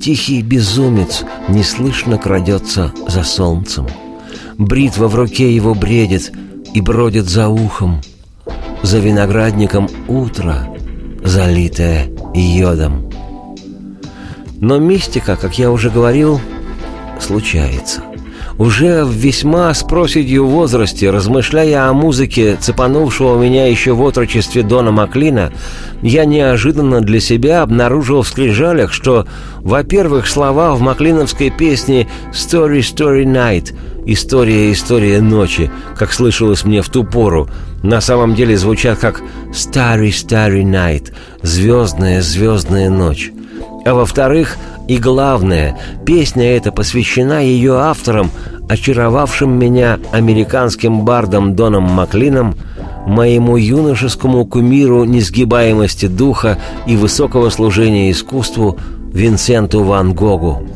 Тихий 0.00 0.40
безумец 0.40 1.24
неслышно 1.48 2.16
крадется 2.16 2.90
за 3.06 3.22
солнцем. 3.22 3.86
Бритва 4.56 5.08
в 5.08 5.14
руке 5.14 5.54
его 5.54 5.74
бредит 5.74 6.32
и 6.72 6.80
бродит 6.80 7.28
за 7.28 7.48
ухом. 7.48 8.00
За 8.82 8.98
виноградником 8.98 9.90
утро, 10.08 10.74
залитое 11.22 12.10
йодом. 12.34 13.10
Но 14.58 14.78
мистика, 14.78 15.36
как 15.36 15.58
я 15.58 15.70
уже 15.70 15.90
говорил, 15.90 16.40
случается. 17.20 18.02
Уже 18.60 19.04
в 19.06 19.12
весьма 19.12 19.72
с 19.72 19.82
проседью 19.82 20.44
возрасте, 20.44 21.08
размышляя 21.08 21.88
о 21.88 21.94
музыке, 21.94 22.58
цепанувшего 22.60 23.42
меня 23.42 23.66
еще 23.66 23.94
в 23.94 24.02
отрочестве 24.02 24.62
Дона 24.62 24.90
Маклина, 24.90 25.50
я 26.02 26.26
неожиданно 26.26 27.00
для 27.00 27.20
себя 27.20 27.62
обнаружил 27.62 28.20
в 28.20 28.28
скрижалях, 28.28 28.92
что, 28.92 29.26
во-первых, 29.60 30.26
слова 30.26 30.74
в 30.74 30.82
маклиновской 30.82 31.48
песне 31.48 32.06
«Story, 32.34 32.80
Story 32.80 33.24
Night» 33.24 33.74
«История, 34.04 34.70
история 34.72 35.22
ночи», 35.22 35.70
как 35.96 36.12
слышалось 36.12 36.62
мне 36.62 36.82
в 36.82 36.90
ту 36.90 37.04
пору, 37.04 37.48
на 37.82 38.02
самом 38.02 38.34
деле 38.34 38.58
звучат 38.58 38.98
как 38.98 39.22
«Starry, 39.52 40.10
Starry 40.10 40.64
Night» 40.64 41.14
«Звездная, 41.40 42.20
звездная 42.20 42.90
ночь». 42.90 43.32
А 43.86 43.94
во-вторых, 43.94 44.58
и 44.90 44.98
главное, 44.98 45.78
песня 46.04 46.56
эта 46.56 46.72
посвящена 46.72 47.38
ее 47.44 47.78
авторам, 47.78 48.32
очаровавшим 48.68 49.56
меня 49.56 50.00
американским 50.10 51.02
бардом 51.04 51.54
Доном 51.54 51.84
Маклином, 51.84 52.56
моему 53.06 53.56
юношескому 53.56 54.44
кумиру 54.46 55.04
несгибаемости 55.04 56.06
духа 56.06 56.58
и 56.88 56.96
высокого 56.96 57.50
служения 57.50 58.10
искусству 58.10 58.80
Винсенту 59.12 59.84
Ван 59.84 60.12
Гогу. 60.12 60.66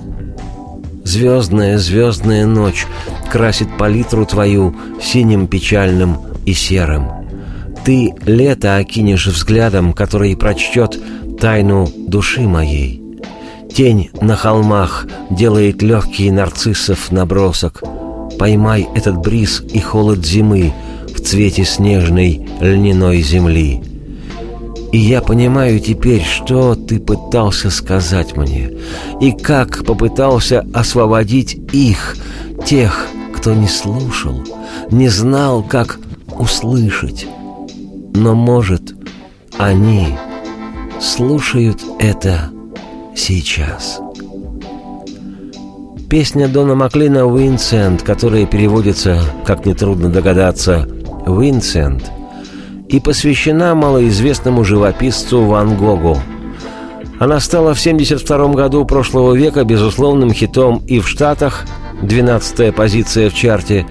Звездная, 1.03 1.77
звездная 1.79 2.47
ночь 2.47 2.87
красит 3.33 3.77
палитру 3.77 4.27
твою 4.27 4.77
синим 5.03 5.49
печальным 5.49 6.19
и 6.47 6.53
серым. 6.53 7.09
Ты 7.85 8.15
лето 8.27 8.77
окинешь 8.77 9.27
взглядом, 9.27 9.93
который 9.93 10.37
прочтет 10.37 11.01
тайну 11.41 11.89
души 12.07 12.43
моей. 12.43 13.04
Тень 13.75 14.11
на 14.21 14.37
холмах 14.37 15.05
делает 15.31 15.83
легкий 15.83 16.31
нарциссов 16.31 17.11
набросок. 17.11 17.83
Поймай 18.39 18.87
этот 18.95 19.17
бриз 19.17 19.65
и 19.69 19.81
холод 19.81 20.25
зимы 20.25 20.73
в 21.09 21.21
цвете 21.21 21.65
снежной 21.65 22.49
льняной 22.61 23.21
земли. 23.21 23.83
И 24.93 24.99
я 24.99 25.21
понимаю 25.21 25.81
теперь, 25.81 26.23
что 26.23 26.77
ты 26.77 27.01
пытался 27.01 27.69
сказать 27.69 28.37
мне, 28.37 28.71
и 29.21 29.33
как 29.33 29.85
попытался 29.85 30.65
освободить 30.73 31.57
их, 31.73 32.17
тех, 32.65 33.09
кто 33.35 33.55
не 33.55 33.67
слушал, 33.67 34.41
не 34.93 35.09
знал, 35.09 35.65
как 35.65 35.99
услышать. 36.39 37.27
Но, 38.15 38.37
может, 38.37 38.95
они 39.59 40.17
слушают 41.01 41.81
это 41.99 42.54
сейчас. 43.15 44.01
Песня 46.09 46.49
Дона 46.49 46.75
Маклина 46.75 47.27
«Уинсент», 47.27 48.03
которая 48.03 48.47
переводится, 48.47 49.21
как 49.45 49.67
нетрудно 49.67 50.11
догадаться, 50.11 50.89
«Уинсент», 51.27 52.11
и 52.89 53.01
посвящена 53.01 53.75
малоизвестному 53.75 54.65
живописцу 54.65 55.43
Ван 55.45 55.77
Гогу. 55.77 56.19
Она 57.19 57.41
стала 57.41 57.75
в 57.75 57.81
1972 57.81 58.55
году 58.55 58.85
прошлого 58.85 59.35
века 59.35 59.65
безусловным 59.65 60.33
хитом 60.33 60.83
и 60.87 61.01
в 61.01 61.09
Штатах, 61.09 61.65
12-я 62.03 62.73
позиция 62.73 63.31
в 63.31 63.35
чарте, 63.35 63.87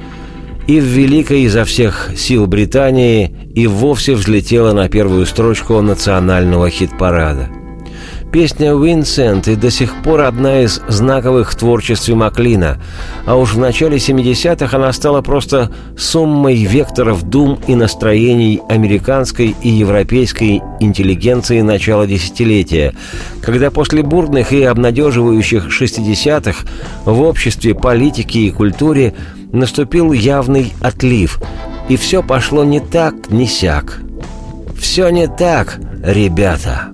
и 0.67 0.79
в 0.79 0.83
великой 0.83 1.41
изо 1.41 1.65
всех 1.65 2.12
сил 2.15 2.47
Британии 2.47 3.36
и 3.53 3.67
вовсе 3.67 4.13
взлетела 4.13 4.71
на 4.71 4.88
первую 4.88 5.25
строчку 5.25 5.81
национального 5.81 6.69
хит-парада– 6.69 7.49
Песня 8.33 8.73
«Винсент» 8.73 9.47
и 9.47 9.55
до 9.55 9.69
сих 9.69 10.01
пор 10.01 10.21
одна 10.21 10.61
из 10.61 10.81
знаковых 10.87 11.51
в 11.51 11.55
творчестве 11.55 12.15
Маклина, 12.15 12.81
а 13.27 13.35
уж 13.35 13.53
в 13.53 13.59
начале 13.59 13.97
70-х 13.97 14.75
она 14.75 14.91
стала 14.91 15.21
просто 15.21 15.71
суммой 15.95 16.63
векторов 16.63 17.21
дум 17.21 17.59
и 17.67 17.75
настроений 17.75 18.59
американской 18.67 19.55
и 19.61 19.69
европейской 19.69 20.63
интеллигенции 20.79 21.61
начала 21.61 22.07
десятилетия, 22.07 22.95
когда 23.43 23.69
после 23.69 24.01
бурных 24.01 24.51
и 24.51 24.63
обнадеживающих 24.63 25.67
60-х 25.67 26.65
в 27.05 27.21
обществе, 27.21 27.75
политике 27.75 28.39
и 28.39 28.49
культуре 28.49 29.13
наступил 29.51 30.11
явный 30.11 30.73
отлив, 30.81 31.39
и 31.87 31.97
все 31.97 32.23
пошло 32.23 32.63
не 32.63 32.79
так, 32.79 33.29
не 33.29 33.45
сяк. 33.45 34.01
«Все 34.75 35.09
не 35.09 35.27
так, 35.27 35.79
ребята!» 36.03 36.92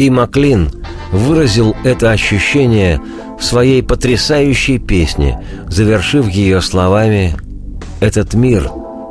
И 0.00 0.08
Маклин 0.08 0.70
выразил 1.12 1.76
это 1.84 2.10
ощущение 2.10 2.98
в 3.38 3.44
своей 3.44 3.82
потрясающей 3.82 4.78
песне, 4.78 5.44
завершив 5.68 6.26
ее 6.26 6.62
словами 6.62 7.36
«Этот 8.00 8.32
мир 8.32 8.70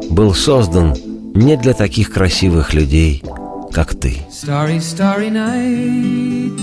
был 0.10 0.34
создан 0.34 0.95
не 1.36 1.58
для 1.58 1.75
таких 1.75 2.12
красивых 2.12 2.73
людей, 2.73 3.21
как 3.71 3.93
ты». 3.93 4.17
Starry, 4.32 4.80
starry 4.80 5.30
night. 5.30 6.58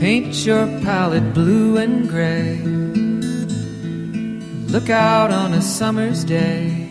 Paint 0.00 0.32
your 0.46 0.66
palette 0.82 1.34
blue 1.34 1.76
and 1.76 2.08
gray. 2.08 2.62
Look 4.72 4.88
out 4.88 5.30
on 5.32 5.52
a 5.52 5.60
summer's 5.60 6.24
day 6.24 6.88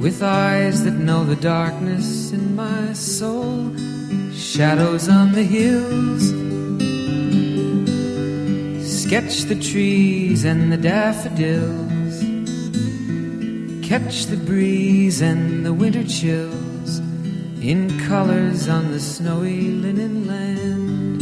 With 0.00 0.22
eyes 0.22 0.82
that 0.84 0.94
know 0.94 1.24
the 1.24 1.36
darkness 1.36 2.32
in 2.32 2.56
my 2.56 2.94
soul 2.94 3.70
shadows 4.34 5.08
on 5.08 5.32
the 5.32 5.42
hills. 5.42 6.24
Sketch 9.02 9.42
the 9.44 9.54
trees 9.60 10.44
and 10.44 10.72
the 10.72 10.76
daffodils. 10.76 12.20
Catch 13.86 14.26
the 14.26 14.36
breeze 14.36 15.20
and 15.20 15.66
the 15.66 15.74
winter 15.74 16.04
chills 16.04 16.98
in 17.60 17.98
colors 18.06 18.68
on 18.68 18.92
the 18.92 19.00
snowy 19.00 19.62
linen 19.72 20.26
land. 20.26 21.20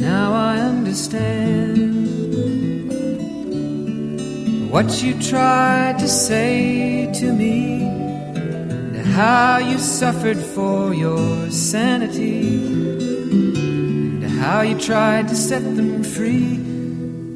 Now 0.00 0.32
I 0.32 0.58
understand 0.58 1.88
what 4.70 5.02
you 5.02 5.20
tried 5.22 5.98
to 6.00 6.08
say 6.08 7.10
to 7.20 7.32
me 7.32 8.07
how 9.18 9.58
you 9.58 9.78
suffered 9.80 10.38
for 10.38 10.94
your 10.94 11.50
sanity, 11.50 12.56
and 14.22 14.22
how 14.22 14.60
you 14.60 14.78
tried 14.78 15.26
to 15.26 15.34
set 15.34 15.64
them 15.74 16.04
free. 16.04 16.56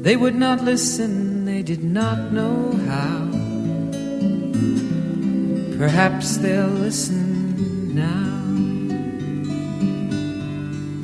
They 0.01 0.15
would 0.15 0.33
not 0.33 0.63
listen, 0.63 1.43
they 1.43 1.61
did 1.61 1.83
not 1.83 2.31
know 2.31 2.71
how. 2.87 3.19
Perhaps 5.77 6.37
they'll 6.37 6.67
listen 6.87 7.93
now. 7.93 8.31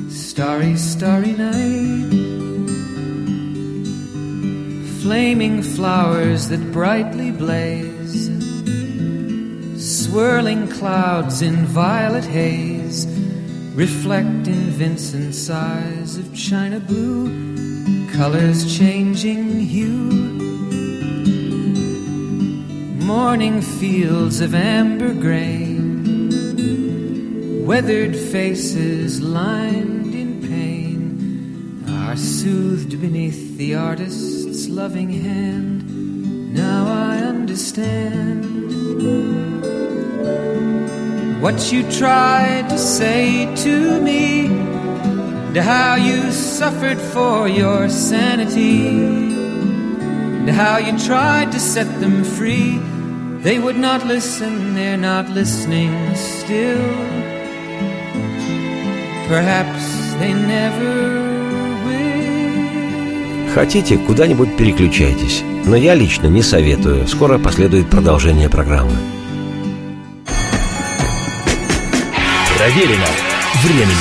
Starry, 0.08 0.76
starry 0.76 1.32
night. 1.32 2.08
Flaming 5.02 5.60
flowers 5.60 6.48
that 6.48 6.72
brightly 6.72 7.32
blaze 7.32 7.89
swirling 10.10 10.66
clouds 10.66 11.40
in 11.40 11.64
violet 11.66 12.24
haze 12.24 13.06
reflect 13.76 14.48
in 14.48 14.70
Vincent's 14.82 15.48
eyes 15.48 16.16
of 16.16 16.34
china 16.34 16.80
blue, 16.80 17.28
colors 18.12 18.76
changing 18.76 19.60
hue. 19.60 20.00
Morning 23.06 23.62
fields 23.62 24.40
of 24.40 24.52
amber 24.52 25.14
grain, 25.14 26.34
weathered 27.64 28.16
faces 28.16 29.20
lined 29.20 30.12
in 30.12 30.40
pain, 30.42 31.84
are 31.88 32.16
soothed 32.16 33.00
beneath 33.00 33.56
the 33.58 33.76
artist's 33.76 34.68
loving 34.68 35.10
hand. 35.10 36.52
Now 36.52 36.88
I 36.88 37.18
understand 37.18 38.29
what 41.41 41.71
you 41.71 41.83
tried 41.91 42.69
to 42.69 42.77
say 42.77 43.53
to 43.63 44.01
me, 44.01 44.47
and 44.47 45.57
how 45.57 45.95
you 45.95 46.31
suffered 46.31 46.99
for 46.99 47.47
your 47.47 47.89
sanity, 47.89 48.87
and 48.87 50.49
how 50.49 50.77
you 50.77 50.97
tried 50.99 51.51
to 51.51 51.59
set 51.59 51.87
them 51.99 52.23
free. 52.23 52.79
They 53.43 53.59
would 53.59 53.77
not 53.77 54.05
listen, 54.05 54.73
they're 54.73 54.97
not 54.97 55.29
listening 55.29 55.93
still. 56.15 56.81
Perhaps 59.27 60.13
they 60.19 60.33
never 60.33 61.25
Хотите, 63.55 63.97
куда-нибудь 63.97 64.57
переключайтесь. 64.57 65.41
Но 65.65 65.77
я 65.77 65.95
лично 65.95 66.27
не 66.27 66.41
советую. 66.41 67.07
Скоро 67.07 67.37
последует 67.37 67.89
продолжение 67.89 68.49
программы. 68.49 68.91
Проверено 72.60 73.06
временем. 73.64 73.96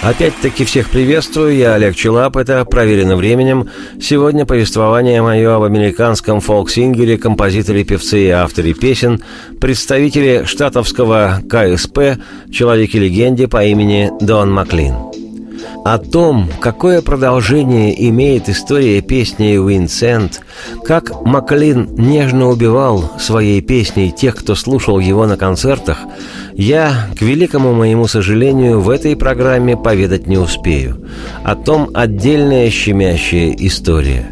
Опять-таки 0.00 0.64
всех 0.64 0.90
приветствую, 0.90 1.56
я 1.56 1.74
Олег 1.74 1.96
Челап, 1.96 2.36
это 2.36 2.64
«Проверено 2.64 3.16
временем». 3.16 3.68
Сегодня 4.00 4.46
повествование 4.46 5.22
мое 5.22 5.56
об 5.56 5.64
американском 5.64 6.40
фолк-сингере, 6.40 7.18
композиторе, 7.18 7.82
певце 7.82 8.26
и 8.26 8.28
авторе 8.28 8.74
песен, 8.74 9.24
представителе 9.60 10.44
штатовского 10.44 11.40
КСП, 11.50 12.22
человеке-легенде 12.52 13.48
по 13.48 13.64
имени 13.64 14.12
Дон 14.20 14.52
Маклин. 14.52 15.11
О 15.84 15.98
том, 15.98 16.48
какое 16.60 17.02
продолжение 17.02 18.08
имеет 18.08 18.48
история 18.48 19.00
песни 19.00 19.54
«Винсент», 19.54 20.40
как 20.84 21.24
Маклин 21.24 21.88
нежно 21.96 22.48
убивал 22.48 23.10
своей 23.18 23.60
песней 23.60 24.12
тех, 24.12 24.36
кто 24.36 24.54
слушал 24.54 25.00
его 25.00 25.26
на 25.26 25.36
концертах, 25.36 25.98
я, 26.54 27.08
к 27.18 27.22
великому 27.22 27.72
моему 27.72 28.06
сожалению, 28.06 28.80
в 28.80 28.90
этой 28.90 29.16
программе 29.16 29.76
поведать 29.76 30.28
не 30.28 30.38
успею. 30.38 31.04
О 31.42 31.56
том 31.56 31.90
отдельная 31.94 32.70
щемящая 32.70 33.52
история 33.58 34.30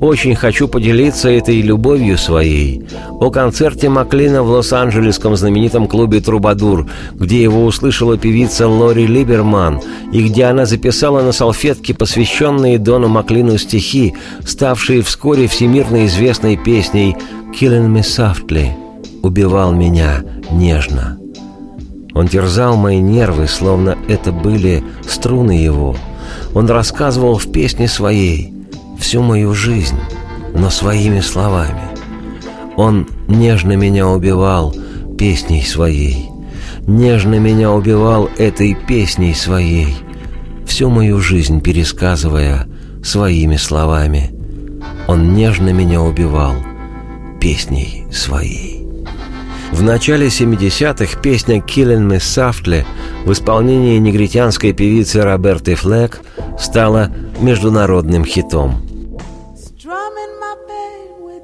очень 0.00 0.36
хочу 0.36 0.68
поделиться 0.68 1.28
этой 1.28 1.60
любовью 1.60 2.18
своей 2.18 2.86
о 3.10 3.30
концерте 3.30 3.88
Маклина 3.88 4.42
в 4.42 4.50
Лос-Анджелесском 4.50 5.36
знаменитом 5.36 5.88
клубе 5.88 6.20
«Трубадур», 6.20 6.88
где 7.14 7.42
его 7.42 7.64
услышала 7.64 8.16
певица 8.16 8.68
Лори 8.68 9.06
Либерман, 9.06 9.80
и 10.12 10.22
где 10.22 10.44
она 10.44 10.66
записала 10.66 11.22
на 11.22 11.32
салфетке 11.32 11.94
посвященные 11.94 12.78
Дону 12.78 13.08
Маклину 13.08 13.58
стихи, 13.58 14.14
ставшие 14.46 15.02
вскоре 15.02 15.48
всемирно 15.48 16.06
известной 16.06 16.56
песней 16.56 17.16
«Killing 17.58 17.88
me 17.88 18.02
softly»— 18.02 18.70
«Убивал 19.22 19.72
меня 19.72 20.22
нежно». 20.50 21.18
Он 22.14 22.28
терзал 22.28 22.76
мои 22.76 22.98
нервы, 22.98 23.46
словно 23.48 23.96
это 24.08 24.32
были 24.32 24.82
струны 25.08 25.52
его. 25.52 25.96
Он 26.54 26.68
рассказывал 26.68 27.38
в 27.38 27.50
песне 27.50 27.88
своей— 27.88 28.52
всю 28.98 29.22
мою 29.22 29.54
жизнь, 29.54 29.98
но 30.54 30.70
своими 30.70 31.20
словами. 31.20 31.82
Он 32.76 33.08
нежно 33.26 33.72
меня 33.72 34.08
убивал 34.08 34.74
песней 35.16 35.62
своей, 35.62 36.28
нежно 36.86 37.38
меня 37.38 37.72
убивал 37.72 38.28
этой 38.38 38.74
песней 38.74 39.34
своей, 39.34 39.96
всю 40.66 40.90
мою 40.90 41.20
жизнь 41.20 41.60
пересказывая 41.60 42.68
своими 43.02 43.56
словами. 43.56 44.30
Он 45.06 45.34
нежно 45.34 45.70
меня 45.70 46.02
убивал 46.02 46.54
песней 47.40 48.06
своей. 48.12 48.86
В 49.72 49.82
начале 49.82 50.28
70-х 50.28 51.20
песня 51.20 51.56
«Killing 51.56 52.08
Me 52.08 52.18
Softly» 52.18 52.84
в 53.24 53.32
исполнении 53.32 53.98
негритянской 53.98 54.72
певицы 54.72 55.22
Роберты 55.22 55.74
Флэк 55.74 56.20
стала 56.58 57.10
международным 57.40 58.24
хитом– 58.24 58.82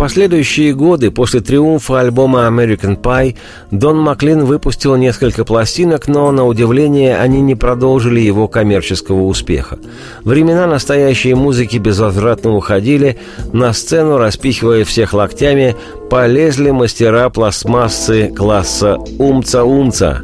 последующие 0.00 0.72
годы, 0.72 1.10
после 1.10 1.40
триумфа 1.40 2.00
альбома 2.00 2.46
American 2.46 2.98
Pie, 2.98 3.36
Дон 3.70 3.98
Маклин 3.98 4.46
выпустил 4.46 4.96
несколько 4.96 5.44
пластинок, 5.44 6.08
но, 6.08 6.32
на 6.32 6.46
удивление, 6.46 7.18
они 7.18 7.42
не 7.42 7.54
продолжили 7.54 8.18
его 8.18 8.48
коммерческого 8.48 9.24
успеха. 9.24 9.78
Времена 10.24 10.66
настоящей 10.66 11.34
музыки 11.34 11.76
безвозвратно 11.76 12.56
уходили, 12.56 13.18
на 13.52 13.74
сцену, 13.74 14.16
распихивая 14.16 14.86
всех 14.86 15.12
локтями, 15.12 15.76
полезли 16.08 16.70
мастера 16.70 17.28
пластмассы 17.28 18.32
класса 18.34 18.96
«Умца-умца». 19.18 20.22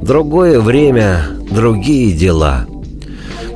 Другое 0.00 0.60
время, 0.60 1.22
другие 1.50 2.12
дела– 2.12 2.66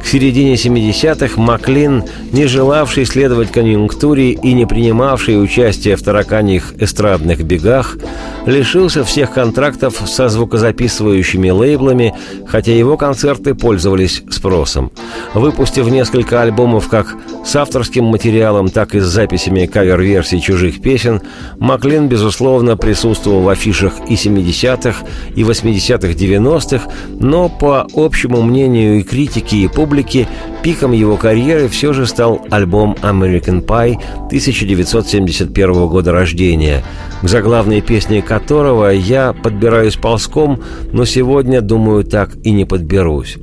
к 0.03 0.07
середине 0.07 0.55
70-х 0.55 1.41
Маклин, 1.41 2.05
не 2.33 2.47
желавший 2.47 3.07
следовать 3.07 3.53
конъюнктуре 3.53 4.33
и 4.33 4.53
не 4.53 4.67
принимавший 4.67 5.43
участие 5.43 5.97
в 5.97 6.03
тараканьих 6.03 6.75
эстрадных 6.79 7.45
бегах, 7.45 7.97
лишился 8.45 9.05
всех 9.05 9.33
контрактов 9.33 10.03
со 10.07 10.29
звукозаписывающими 10.29 11.51
лейблами, 11.51 12.15
хотя 12.47 12.73
его 12.73 12.97
концерты 12.97 13.55
пользовались 13.55 14.23
спросом. 14.29 14.91
Выпустив 15.35 15.89
несколько 15.89 16.43
альбомов 16.43 16.89
как 16.89 17.15
с 17.45 17.55
авторским 17.55 18.05
материалом, 18.05 18.69
так 18.69 18.95
и 18.95 19.01
с 19.01 19.05
записями 19.05 19.67
кавер-версий 19.67 20.41
чужих 20.41 20.83
песен, 20.83 21.21
Маклин, 21.59 22.09
безусловно, 22.09 22.77
присутствовал 22.77 23.43
в 23.43 23.49
афишах 23.49 23.95
и 24.09 24.15
70-х, 24.15 25.07
и 25.37 25.43
80-х, 25.43 26.09
90-х, 26.09 26.91
но, 27.21 27.49
по 27.49 27.87
общему 27.95 28.43
мнению 28.43 28.99
и 28.99 29.03
критики, 29.03 29.57
и 29.57 29.69
публики, 29.69 29.92
публики, 29.93 30.27
пиком 30.63 30.93
его 30.93 31.19
карьеры 31.19 31.69
все 31.69 31.93
же 31.93 32.07
стал 32.07 32.41
альбом 32.51 32.97
American 33.03 33.63
Pie 33.63 34.01
1971 34.29 35.87
года 35.87 36.13
рождения, 36.13 36.83
к 37.21 37.29
заглавной 37.29 37.83
песне 37.83 38.23
которого 38.23 38.89
я 38.89 39.35
подбираюсь 39.35 39.97
ползком, 39.97 40.63
но 40.93 41.05
сегодня, 41.05 41.61
думаю, 41.61 42.05
так 42.05 42.31
и 42.43 42.53
не 42.53 42.65
подберусь. 42.65 43.37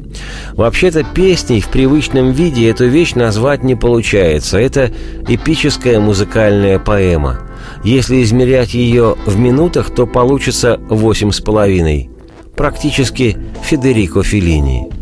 Вообще-то 0.53 1.03
песней 1.03 1.61
в 1.61 1.67
привычном 1.67 2.31
виде 2.31 2.67
эту 2.67 2.87
вещь 2.87 3.13
назвать 3.13 3.63
не 3.63 3.75
получается. 3.75 4.57
Это 4.57 4.91
эпическая 5.27 5.99
музыкальная 5.99 6.79
поэма. 6.79 7.41
Если 7.83 8.23
измерять 8.23 8.73
ее 8.73 9.15
в 9.27 9.37
минутах, 9.37 9.93
то 9.93 10.07
получится 10.07 10.79
восемь 10.89 11.29
с 11.29 11.41
половиной. 11.41 12.09
Практически 12.55 13.37
Федерико 13.61 14.23
Феллини. 14.23 14.98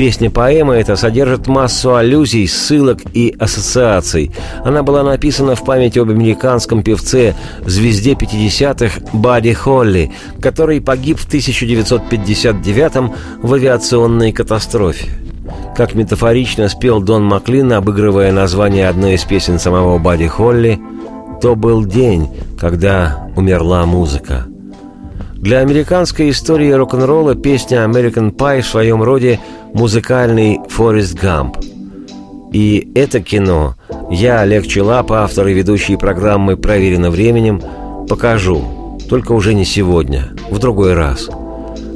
Песня-поэма 0.00 0.76
эта 0.76 0.96
содержит 0.96 1.46
массу 1.46 1.94
аллюзий, 1.94 2.48
ссылок 2.48 3.00
и 3.12 3.36
ассоциаций. 3.38 4.30
Она 4.64 4.82
была 4.82 5.02
написана 5.02 5.54
в 5.54 5.62
память 5.62 5.98
об 5.98 6.08
американском 6.08 6.82
певце, 6.82 7.34
звезде 7.66 8.12
50-х 8.12 8.98
Бадди 9.12 9.52
Холли, 9.52 10.10
который 10.40 10.80
погиб 10.80 11.18
в 11.18 11.26
1959 11.26 13.12
в 13.42 13.52
авиационной 13.52 14.32
катастрофе. 14.32 15.10
Как 15.76 15.94
метафорично 15.94 16.70
спел 16.70 17.02
Дон 17.02 17.24
Маклин, 17.24 17.70
обыгрывая 17.70 18.32
название 18.32 18.88
одной 18.88 19.16
из 19.16 19.24
песен 19.24 19.58
самого 19.58 19.98
Бадди 19.98 20.28
Холли, 20.28 20.80
«То 21.42 21.54
был 21.54 21.84
день, 21.84 22.26
когда 22.58 23.28
умерла 23.36 23.84
музыка». 23.84 24.49
Для 25.40 25.60
американской 25.60 26.28
истории 26.28 26.70
рок-н-ролла 26.70 27.34
песня 27.34 27.78
American 27.78 28.30
Pie 28.30 28.60
в 28.60 28.66
своем 28.66 29.02
роде 29.02 29.40
музыкальный 29.72 30.58
Форест 30.68 31.14
Гамп. 31.14 31.56
И 32.52 32.92
это 32.94 33.20
кино 33.20 33.74
я, 34.10 34.42
Олег 34.42 34.66
Челап, 34.66 35.10
автор 35.12 35.46
и 35.48 35.54
ведущий 35.54 35.96
программы 35.96 36.58
«Проверено 36.58 37.10
временем», 37.10 37.62
покажу, 38.06 38.98
только 39.08 39.32
уже 39.32 39.54
не 39.54 39.64
сегодня, 39.64 40.28
в 40.50 40.58
другой 40.58 40.92
раз. 40.92 41.30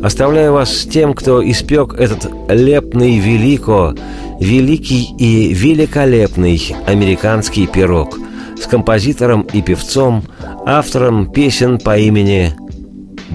Оставляю 0.03 0.55
вас 0.55 0.75
с 0.75 0.85
тем, 0.85 1.13
кто 1.13 1.47
испек 1.47 1.93
этот 1.99 2.27
лепный 2.49 3.19
велико, 3.19 3.95
великий 4.41 5.15
и 5.19 5.53
великолепный 5.53 6.75
американский 6.87 7.67
пирог 7.67 8.19
с 8.59 8.67
композитором 8.67 9.43
и 9.53 9.61
певцом, 9.61 10.23
автором 10.65 11.31
песен 11.31 11.79
по 11.79 11.99
имени 11.99 12.55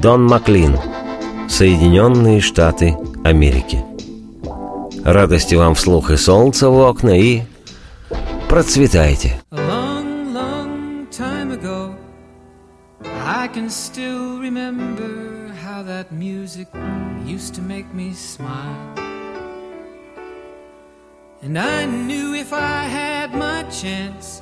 Дон 0.02 0.26
Маклин, 0.28 0.78
Соединенные 1.50 2.40
Штаты 2.40 2.98
Америки. 3.26 3.84
Радости 5.04 5.56
вам 5.56 5.76
вслух 5.76 6.10
и 6.12 6.16
солнца 6.16 6.70
в 6.70 6.80
окна, 6.80 7.20
и 7.20 7.42
процветайте! 8.48 9.42
Long, 9.52 10.34
long 10.34 11.08
time 11.12 11.52
ago, 11.52 11.94
I 13.26 13.50
can 13.50 13.70
still 13.70 14.40
remember 14.40 15.52
how 15.62 15.84
that 15.84 16.14
music 16.14 16.70
used 17.26 17.54
to 17.56 17.62
make 17.62 17.94
me 17.94 18.14
smile. 18.14 18.96
And 21.42 21.58
I 21.60 21.86
knew 21.86 22.36
if 22.36 22.54
I 22.54 22.84
had 22.84 23.34
my 23.34 23.64
chance, 23.64 24.42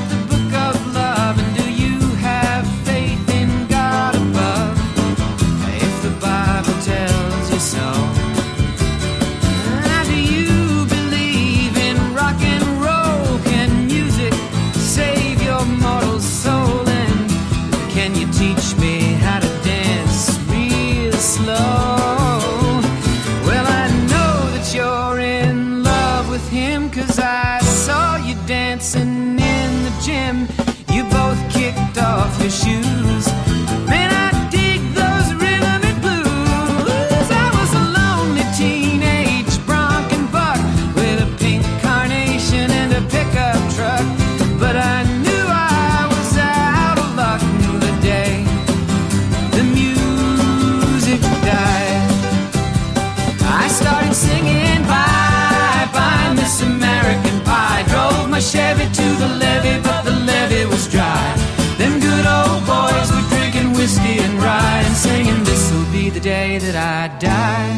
a 58.41 58.43
Chevy 58.43 58.85
to 58.85 59.07
the 59.21 59.27
levee, 59.41 59.81
but 59.83 60.01
the 60.03 60.11
levee 60.11 60.65
was 60.65 60.87
dry. 60.87 61.35
Them 61.77 61.99
good 61.99 62.25
old 62.25 62.61
boys 62.65 63.07
were 63.13 63.27
drinking 63.29 63.73
whiskey 63.73 64.17
and 64.25 64.33
rye 64.41 64.81
and 64.85 64.95
singing, 64.95 65.43
This'll 65.43 65.91
be 65.91 66.09
the 66.09 66.19
day 66.19 66.57
that 66.57 66.75
I 66.75 67.07
die. 67.19 67.73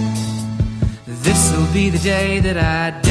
This'll 1.05 1.71
be 1.73 1.89
the 1.89 1.99
day 1.99 2.39
that 2.39 2.57
I 2.57 2.91
die. 2.91 3.02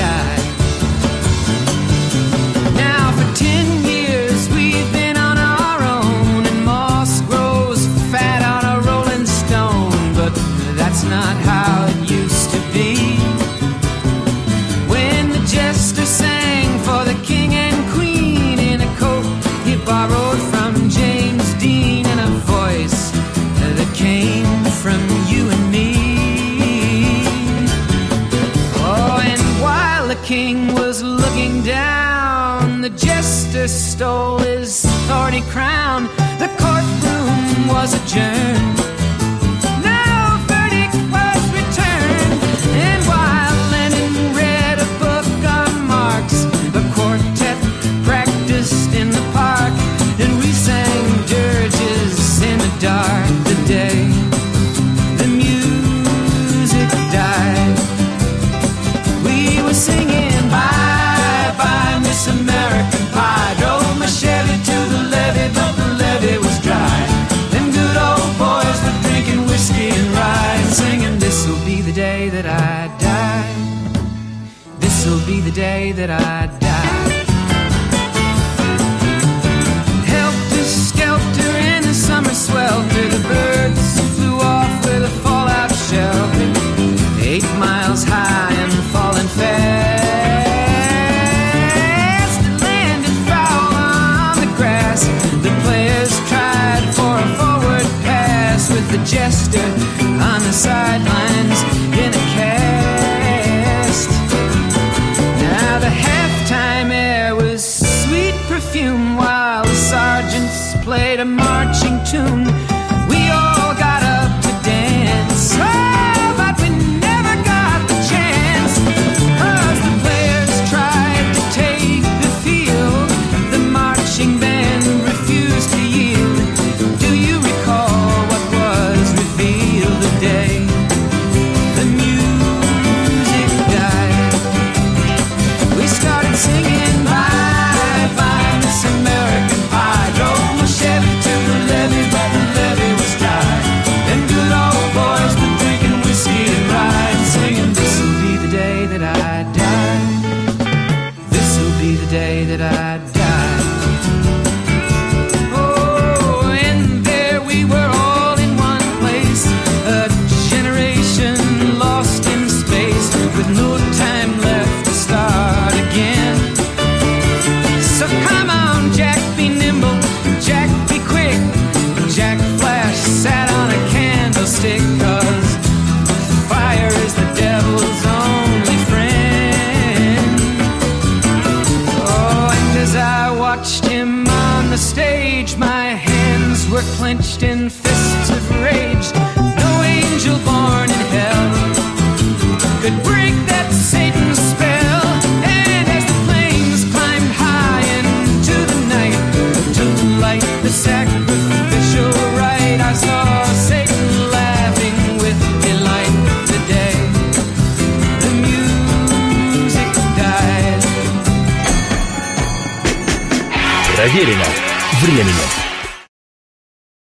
justice 33.53 33.93
stole 33.93 34.39
his 34.39 34.83
thorny 35.07 35.43
crown. 35.43 36.05
The 36.39 36.49
courtroom 36.59 37.69
was 37.69 37.93
adjourned. 37.93 38.92
that 76.07 76.11
I 76.11 76.32